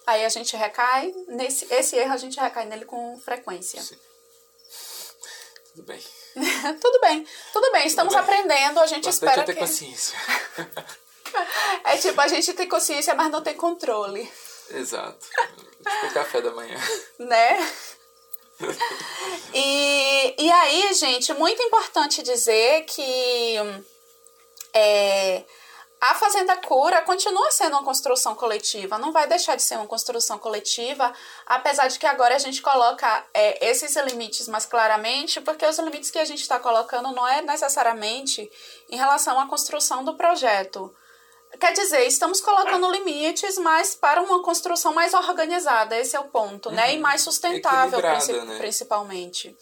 Aí 0.08 0.26
a 0.26 0.30
gente 0.30 0.56
recai. 0.56 1.14
Nesse, 1.28 1.72
esse 1.74 1.98
erro 1.98 2.14
a 2.14 2.18
gente 2.18 2.40
recai 2.40 2.66
nele 2.66 2.86
com 2.86 3.20
frequência. 3.20 3.82
Sim. 3.82 3.98
Tudo 5.74 5.84
bem. 5.84 6.02
tudo 6.82 7.00
bem, 7.02 7.28
tudo 7.52 7.72
bem. 7.72 7.88
Estamos 7.88 8.14
tudo 8.14 8.26
bem. 8.26 8.40
aprendendo, 8.40 8.80
a 8.80 8.88
gente 8.88 9.04
Bastante 9.04 9.30
espera 9.30 9.46
ter 9.46 9.54
que. 9.54 9.60
consciência. 9.60 10.18
é 11.84 11.98
tipo, 11.98 12.20
a 12.22 12.28
gente 12.28 12.54
tem 12.54 12.70
consciência, 12.70 13.14
mas 13.16 13.30
não 13.30 13.42
tem 13.42 13.56
controle. 13.56 14.32
Exato. 14.70 15.28
Tipo 15.78 16.08
o 16.08 16.14
café 16.14 16.42
da 16.42 16.52
manhã. 16.52 16.78
Né? 17.20 17.74
E, 19.54 20.36
e 20.38 20.52
aí, 20.52 20.94
gente, 20.94 21.34
muito 21.34 21.62
importante 21.62 22.24
dizer 22.24 22.86
que. 22.86 23.56
É, 24.74 25.44
a 26.02 26.16
Fazenda 26.16 26.58
Cura 26.58 27.00
continua 27.04 27.52
sendo 27.52 27.74
uma 27.74 27.84
construção 27.84 28.34
coletiva, 28.34 28.98
não 28.98 29.12
vai 29.12 29.28
deixar 29.28 29.56
de 29.56 29.62
ser 29.62 29.76
uma 29.76 29.86
construção 29.86 30.40
coletiva, 30.40 31.14
apesar 31.46 31.90
de 31.90 32.00
que 32.00 32.08
agora 32.08 32.36
a 32.36 32.40
gente 32.40 32.60
coloca 32.60 33.24
é, 33.36 33.70
esses 33.70 33.96
limites 33.98 34.48
mais 34.48 34.66
claramente, 34.66 35.40
porque 35.42 35.64
os 35.64 35.78
limites 35.78 36.10
que 36.10 36.18
a 36.18 36.26
gente 36.26 36.42
está 36.42 36.58
colocando 36.58 37.12
não 37.12 37.28
é 37.28 37.44
necessariamente 37.44 38.52
em 38.90 38.98
relação 38.98 39.40
à 39.40 39.48
construção 39.48 40.04
do 40.04 40.16
projeto. 40.16 40.92
Quer 41.60 41.74
dizer, 41.74 42.06
estamos 42.08 42.42
colocando 42.42 42.90
limites, 42.92 43.58
mas 43.58 43.94
para 43.96 44.22
uma 44.22 44.42
construção 44.42 44.94
mais 44.94 45.14
organizada, 45.14 45.98
esse 45.98 46.16
é 46.16 46.20
o 46.20 46.26
ponto, 46.26 46.70
uhum. 46.70 46.76
né? 46.76 46.94
E 46.96 47.00
mais 47.00 47.22
sustentável, 47.22 48.00
princi 48.02 48.34
né? 48.34 48.58
principalmente. 48.58 49.56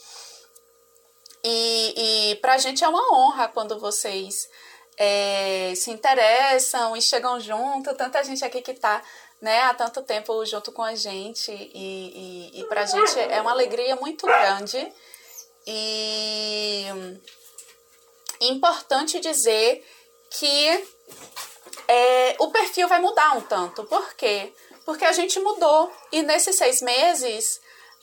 E, 1.44 2.32
e 2.32 2.36
para 2.36 2.54
a 2.54 2.58
gente 2.58 2.84
é 2.84 2.88
uma 2.88 3.14
honra 3.14 3.48
quando 3.48 3.80
vocês 3.80 4.50
é, 4.98 5.74
se 5.76 5.90
interessam 5.90 6.96
e 6.96 7.02
chegam 7.02 7.40
junto, 7.40 7.96
tanta 7.96 8.24
gente 8.24 8.44
aqui 8.44 8.62
que 8.62 8.72
está 8.72 9.02
né, 9.42 9.62
há 9.62 9.74
tanto 9.74 10.02
tempo 10.02 10.46
junto 10.46 10.72
com 10.74 10.84
a 10.84 10.94
gente 10.96 11.50
e, 11.52 12.52
e, 12.54 12.60
e 12.60 12.64
para 12.66 12.82
a 12.82 12.86
gente 12.86 13.18
é 13.18 13.40
uma 13.40 13.52
alegria 13.52 13.96
muito 13.96 14.26
grande 14.26 14.92
e 15.66 16.86
importante 18.42 19.20
dizer 19.20 19.86
que 20.30 20.88
é, 21.88 22.36
o 22.40 22.50
perfil 22.52 22.88
vai 22.88 23.00
mudar 23.00 23.36
um 23.38 23.42
tanto. 23.42 23.84
Por 23.86 24.14
quê? 24.16 24.54
Porque 24.86 25.06
a 25.06 25.12
gente 25.12 25.40
mudou 25.40 25.92
e 26.12 26.22
nesses 26.22 26.56
seis 26.56 26.82
meses 26.82 27.62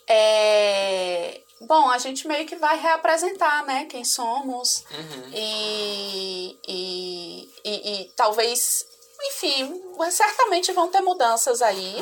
é, 0.08 1.40
Bom, 1.60 1.88
a 1.90 1.96
gente 1.96 2.28
meio 2.28 2.46
que 2.46 2.54
vai 2.56 2.78
reapresentar, 2.78 3.64
né, 3.64 3.86
quem 3.86 4.04
somos 4.04 4.84
uhum. 4.90 5.30
e, 5.32 6.58
e, 6.68 7.50
e, 7.64 8.02
e, 8.02 8.12
talvez, 8.14 8.86
enfim, 9.30 9.82
certamente 10.10 10.70
vão 10.72 10.88
ter 10.88 11.00
mudanças 11.00 11.62
aí, 11.62 11.96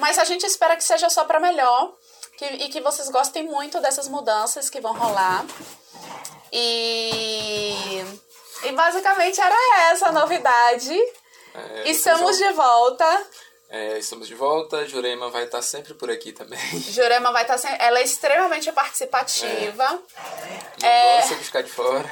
mas 0.00 0.18
a 0.18 0.24
gente 0.24 0.44
espera 0.44 0.76
que 0.76 0.82
seja 0.82 1.08
só 1.08 1.24
para 1.24 1.38
melhor 1.38 1.94
que, 2.36 2.44
e 2.44 2.68
que 2.68 2.80
vocês 2.80 3.08
gostem 3.08 3.44
muito 3.44 3.80
dessas 3.80 4.08
mudanças 4.08 4.68
que 4.68 4.80
vão 4.80 4.92
rolar. 4.92 5.46
E, 6.52 8.04
e 8.64 8.72
basicamente 8.72 9.40
era 9.40 9.90
essa 9.90 10.08
a 10.08 10.12
novidade. 10.12 10.96
É, 11.54 11.90
Estamos 11.90 12.36
de 12.36 12.52
volta. 12.52 13.26
É, 13.70 13.98
estamos 13.98 14.26
de 14.26 14.34
volta. 14.34 14.86
Jurema 14.86 15.28
vai 15.28 15.44
estar 15.44 15.60
sempre 15.60 15.92
por 15.92 16.10
aqui 16.10 16.32
também. 16.32 16.58
Jurema 16.88 17.30
vai 17.32 17.42
estar 17.42 17.58
sempre. 17.58 17.84
Ela 17.84 17.98
é 17.98 18.02
extremamente 18.02 18.72
participativa. 18.72 20.02
É. 20.82 20.82
Não 20.82 20.88
é... 20.88 21.16
gosta 21.20 21.34
de 21.34 21.44
ficar 21.44 21.62
de 21.62 21.70
fora. 21.70 22.10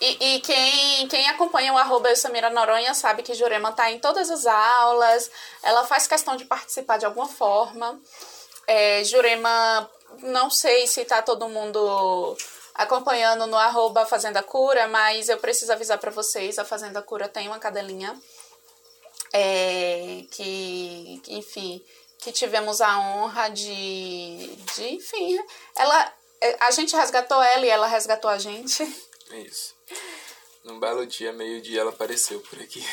E, 0.00 0.34
e, 0.34 0.40
quem, 0.40 1.06
quem 1.06 1.28
acompanha 1.28 1.72
o 1.72 1.78
arroba 1.78 2.14
Samira 2.16 2.50
Noronha 2.50 2.94
sabe 2.94 3.22
que 3.22 3.32
Jurema 3.34 3.68
está 3.68 3.92
em 3.92 4.00
todas 4.00 4.28
as 4.28 4.44
aulas. 4.44 5.30
Ela 5.62 5.86
faz 5.86 6.08
questão 6.08 6.36
de 6.36 6.44
participar 6.46 6.98
de 6.98 7.06
alguma 7.06 7.28
forma. 7.28 8.00
É, 8.66 9.04
Jurema, 9.04 9.88
não 10.18 10.50
sei 10.50 10.88
se 10.88 11.02
está 11.02 11.22
todo 11.22 11.48
mundo 11.48 12.36
acompanhando 12.78 13.46
no 13.48 13.56
arroba 13.56 14.06
Fazenda 14.06 14.40
Cura, 14.40 14.86
mas 14.86 15.28
eu 15.28 15.36
preciso 15.38 15.72
avisar 15.72 15.98
para 15.98 16.12
vocês, 16.12 16.58
a 16.58 16.64
Fazenda 16.64 17.02
Cura 17.02 17.28
tem 17.28 17.48
uma 17.48 17.58
cadelinha 17.58 18.16
é, 19.32 20.24
que, 20.30 21.20
enfim, 21.26 21.84
que 22.20 22.30
tivemos 22.30 22.80
a 22.80 22.98
honra 23.00 23.48
de, 23.48 24.56
de, 24.74 24.88
enfim, 24.94 25.38
ela, 25.76 26.14
é, 26.40 26.56
a 26.60 26.70
gente 26.70 26.94
resgatou 26.94 27.42
ela 27.42 27.66
e 27.66 27.68
ela 27.68 27.88
resgatou 27.88 28.30
a 28.30 28.38
gente. 28.38 28.84
Isso. 29.32 29.74
Num 30.62 30.78
belo 30.78 31.04
dia, 31.04 31.32
meio-dia, 31.32 31.80
ela 31.80 31.90
apareceu 31.90 32.40
por 32.40 32.60
aqui. 32.60 32.84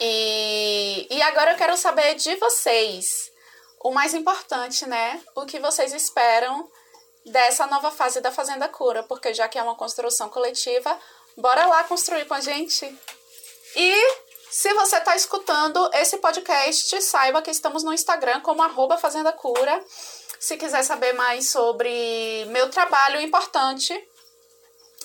E, 0.00 1.06
e 1.08 1.22
agora 1.22 1.52
eu 1.52 1.56
quero 1.56 1.76
saber 1.76 2.16
de 2.16 2.34
vocês, 2.36 3.30
o 3.78 3.92
mais 3.92 4.12
importante, 4.12 4.86
né? 4.86 5.22
O 5.36 5.46
que 5.46 5.60
vocês 5.60 5.92
esperam 5.92 6.68
dessa 7.24 7.66
nova 7.66 7.90
fase 7.90 8.20
da 8.20 8.32
Fazenda 8.32 8.68
Cura, 8.68 9.02
porque 9.02 9.34
já 9.34 9.48
que 9.48 9.58
é 9.58 9.62
uma 9.62 9.74
construção 9.74 10.28
coletiva, 10.28 10.98
bora 11.36 11.66
lá 11.66 11.84
construir 11.84 12.24
com 12.26 12.34
a 12.34 12.40
gente. 12.40 12.86
E 13.76 13.94
se 14.50 14.72
você 14.74 14.96
está 14.96 15.14
escutando 15.14 15.90
esse 15.94 16.18
podcast, 16.18 17.00
saiba 17.02 17.42
que 17.42 17.50
estamos 17.50 17.84
no 17.84 17.92
Instagram 17.92 18.40
como 18.40 18.62
arroba 18.62 18.98
Fazenda 18.98 19.32
Cura. 19.32 19.84
Se 20.40 20.56
quiser 20.56 20.82
saber 20.82 21.12
mais 21.12 21.50
sobre 21.50 22.44
meu 22.46 22.70
trabalho 22.70 23.20
importante, 23.20 23.92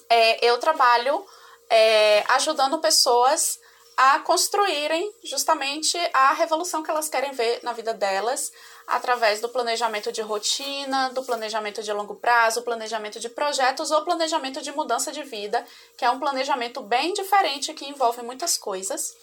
é, 0.09 0.45
eu 0.45 0.57
trabalho 0.57 1.26
é, 1.70 2.24
ajudando 2.30 2.80
pessoas 2.80 3.59
a 3.97 4.20
construírem 4.20 5.13
justamente 5.24 5.97
a 6.13 6.34
revolução 6.34 6.84
que 6.84 6.89
elas 6.89 7.07
querem 7.07 7.32
ver 7.32 7.59
na 7.63 7.72
vida 7.72 7.93
delas, 7.93 8.51
através 8.88 9.42
do 9.42 9.50
planejamento 9.50 10.12
de 10.12 10.22
rotina, 10.22 11.10
do 11.10 11.24
planejamento 11.24 11.82
de 11.82 11.92
longo 11.92 12.16
prazo, 12.16 12.62
planejamento 12.62 13.20
de 13.20 13.30
projetos 13.30 13.92
ou 13.92 14.04
planejamento 14.04 14.62
de 14.62 14.72
mudança 14.72 15.12
de 15.12 15.24
vida, 15.24 15.66
que 15.98 16.06
é 16.06 16.10
um 16.10 16.20
planejamento 16.20 16.82
bem 16.82 17.14
diferente 17.14 17.74
que 17.74 17.90
envolve 17.90 18.22
muitas 18.22 18.58
coisas. 18.58 19.16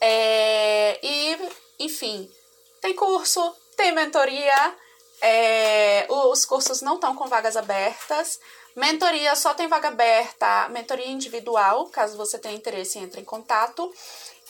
É, 0.00 0.98
e, 1.02 1.38
enfim, 1.78 2.30
tem 2.80 2.94
curso, 2.94 3.54
tem 3.76 3.92
mentoria, 3.92 4.74
é, 5.20 6.04
os 6.08 6.44
cursos 6.44 6.82
não 6.82 6.96
estão 6.96 7.14
com 7.14 7.28
vagas 7.28 7.56
abertas. 7.56 8.40
Mentoria 8.74 9.36
só 9.36 9.54
tem 9.54 9.68
vaga 9.68 9.88
aberta, 9.88 10.68
mentoria 10.70 11.06
individual, 11.06 11.86
caso 11.86 12.16
você 12.16 12.38
tenha 12.38 12.56
interesse, 12.56 12.98
entre 12.98 13.20
em 13.20 13.24
contato. 13.24 13.92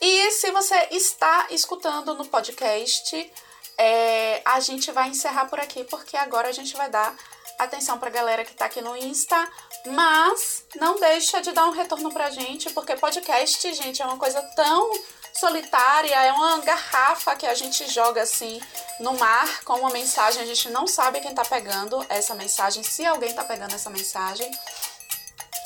E 0.04 0.32
se 0.32 0.50
você 0.50 0.88
está 0.90 1.46
escutando 1.50 2.12
no 2.14 2.26
podcast, 2.26 3.32
é, 3.78 4.42
a 4.44 4.58
gente 4.58 4.90
vai 4.90 5.08
encerrar 5.08 5.44
por 5.44 5.60
aqui, 5.60 5.84
porque 5.84 6.16
agora 6.16 6.48
a 6.48 6.52
gente 6.52 6.76
vai 6.76 6.90
dar 6.90 7.14
atenção 7.56 8.00
para 8.00 8.08
a 8.08 8.12
galera 8.12 8.44
que 8.44 8.50
está 8.50 8.64
aqui 8.64 8.80
no 8.80 8.96
Insta, 8.96 9.48
mas 9.86 10.64
não 10.74 10.98
deixa 10.98 11.40
de 11.40 11.52
dar 11.52 11.66
um 11.66 11.70
retorno 11.70 12.12
para 12.12 12.26
a 12.26 12.30
gente, 12.30 12.68
porque 12.70 12.96
podcast, 12.96 13.72
gente, 13.74 14.02
é 14.02 14.04
uma 14.04 14.18
coisa 14.18 14.42
tão 14.56 14.90
solitária, 15.34 16.16
é 16.16 16.32
uma 16.32 16.58
garrafa 16.58 17.36
que 17.36 17.46
a 17.46 17.54
gente 17.54 17.88
joga 17.88 18.22
assim 18.22 18.60
no 18.98 19.16
mar 19.16 19.62
com 19.62 19.74
uma 19.74 19.90
mensagem, 19.90 20.42
a 20.42 20.46
gente 20.46 20.68
não 20.70 20.88
sabe 20.88 21.20
quem 21.20 21.30
está 21.30 21.44
pegando 21.44 22.04
essa 22.08 22.34
mensagem, 22.34 22.82
se 22.82 23.06
alguém 23.06 23.30
está 23.30 23.44
pegando 23.44 23.72
essa 23.72 23.88
mensagem. 23.88 24.50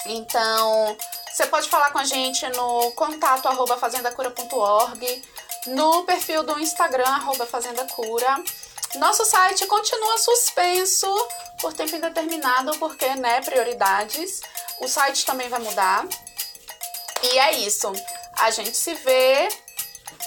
Então, 0.05 0.95
você 1.37 1.47
pode 1.49 1.69
falar 1.69 1.91
com 1.91 1.99
a 1.99 2.05
gente 2.05 2.49
no 2.57 2.93
contato 2.93 3.47
arroba 3.47 3.77
fazendacura.org, 3.77 5.23
no 5.67 6.03
perfil 6.05 6.43
do 6.43 6.59
Instagram, 6.59 7.05
arroba 7.05 7.45
Fazenda 7.45 7.85
Cura. 7.89 8.43
Nosso 8.95 9.23
site 9.27 9.67
continua 9.67 10.17
suspenso 10.17 11.07
por 11.61 11.75
tempo 11.75 11.95
indeterminado, 11.95 12.79
porque, 12.79 13.07
né, 13.17 13.43
prioridades. 13.43 14.41
O 14.81 14.89
site 14.89 15.27
também 15.27 15.51
vai 15.51 15.61
mudar. 15.61 16.07
E 17.23 17.39
é 17.39 17.59
isso. 17.59 17.93
A 18.39 18.51
gente 18.51 18.75
se 18.75 18.95
vê 18.95 19.47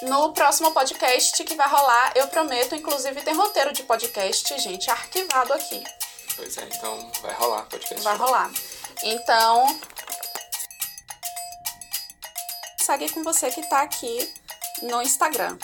no 0.04 0.32
próximo 0.34 0.72
podcast 0.74 1.44
que 1.44 1.56
vai 1.56 1.68
rolar. 1.68 2.12
Eu 2.14 2.28
prometo, 2.28 2.76
inclusive 2.76 3.20
tem 3.24 3.34
roteiro 3.34 3.74
de 3.74 3.82
podcast, 3.82 4.60
gente, 4.60 4.92
arquivado 4.92 5.54
aqui. 5.54 5.84
Pois 6.36 6.56
é, 6.56 6.66
então 6.66 7.12
vai 7.24 7.34
rolar 7.34 7.64
podcast. 7.64 8.04
Vai 8.04 8.16
rolar. 8.16 8.52
Então, 9.02 9.80
segue 12.90 13.08
com 13.12 13.22
você 13.22 13.52
que 13.52 13.62
tá 13.70 13.84
aqui 13.84 14.34
no 14.82 15.00
Instagram. 15.00 15.56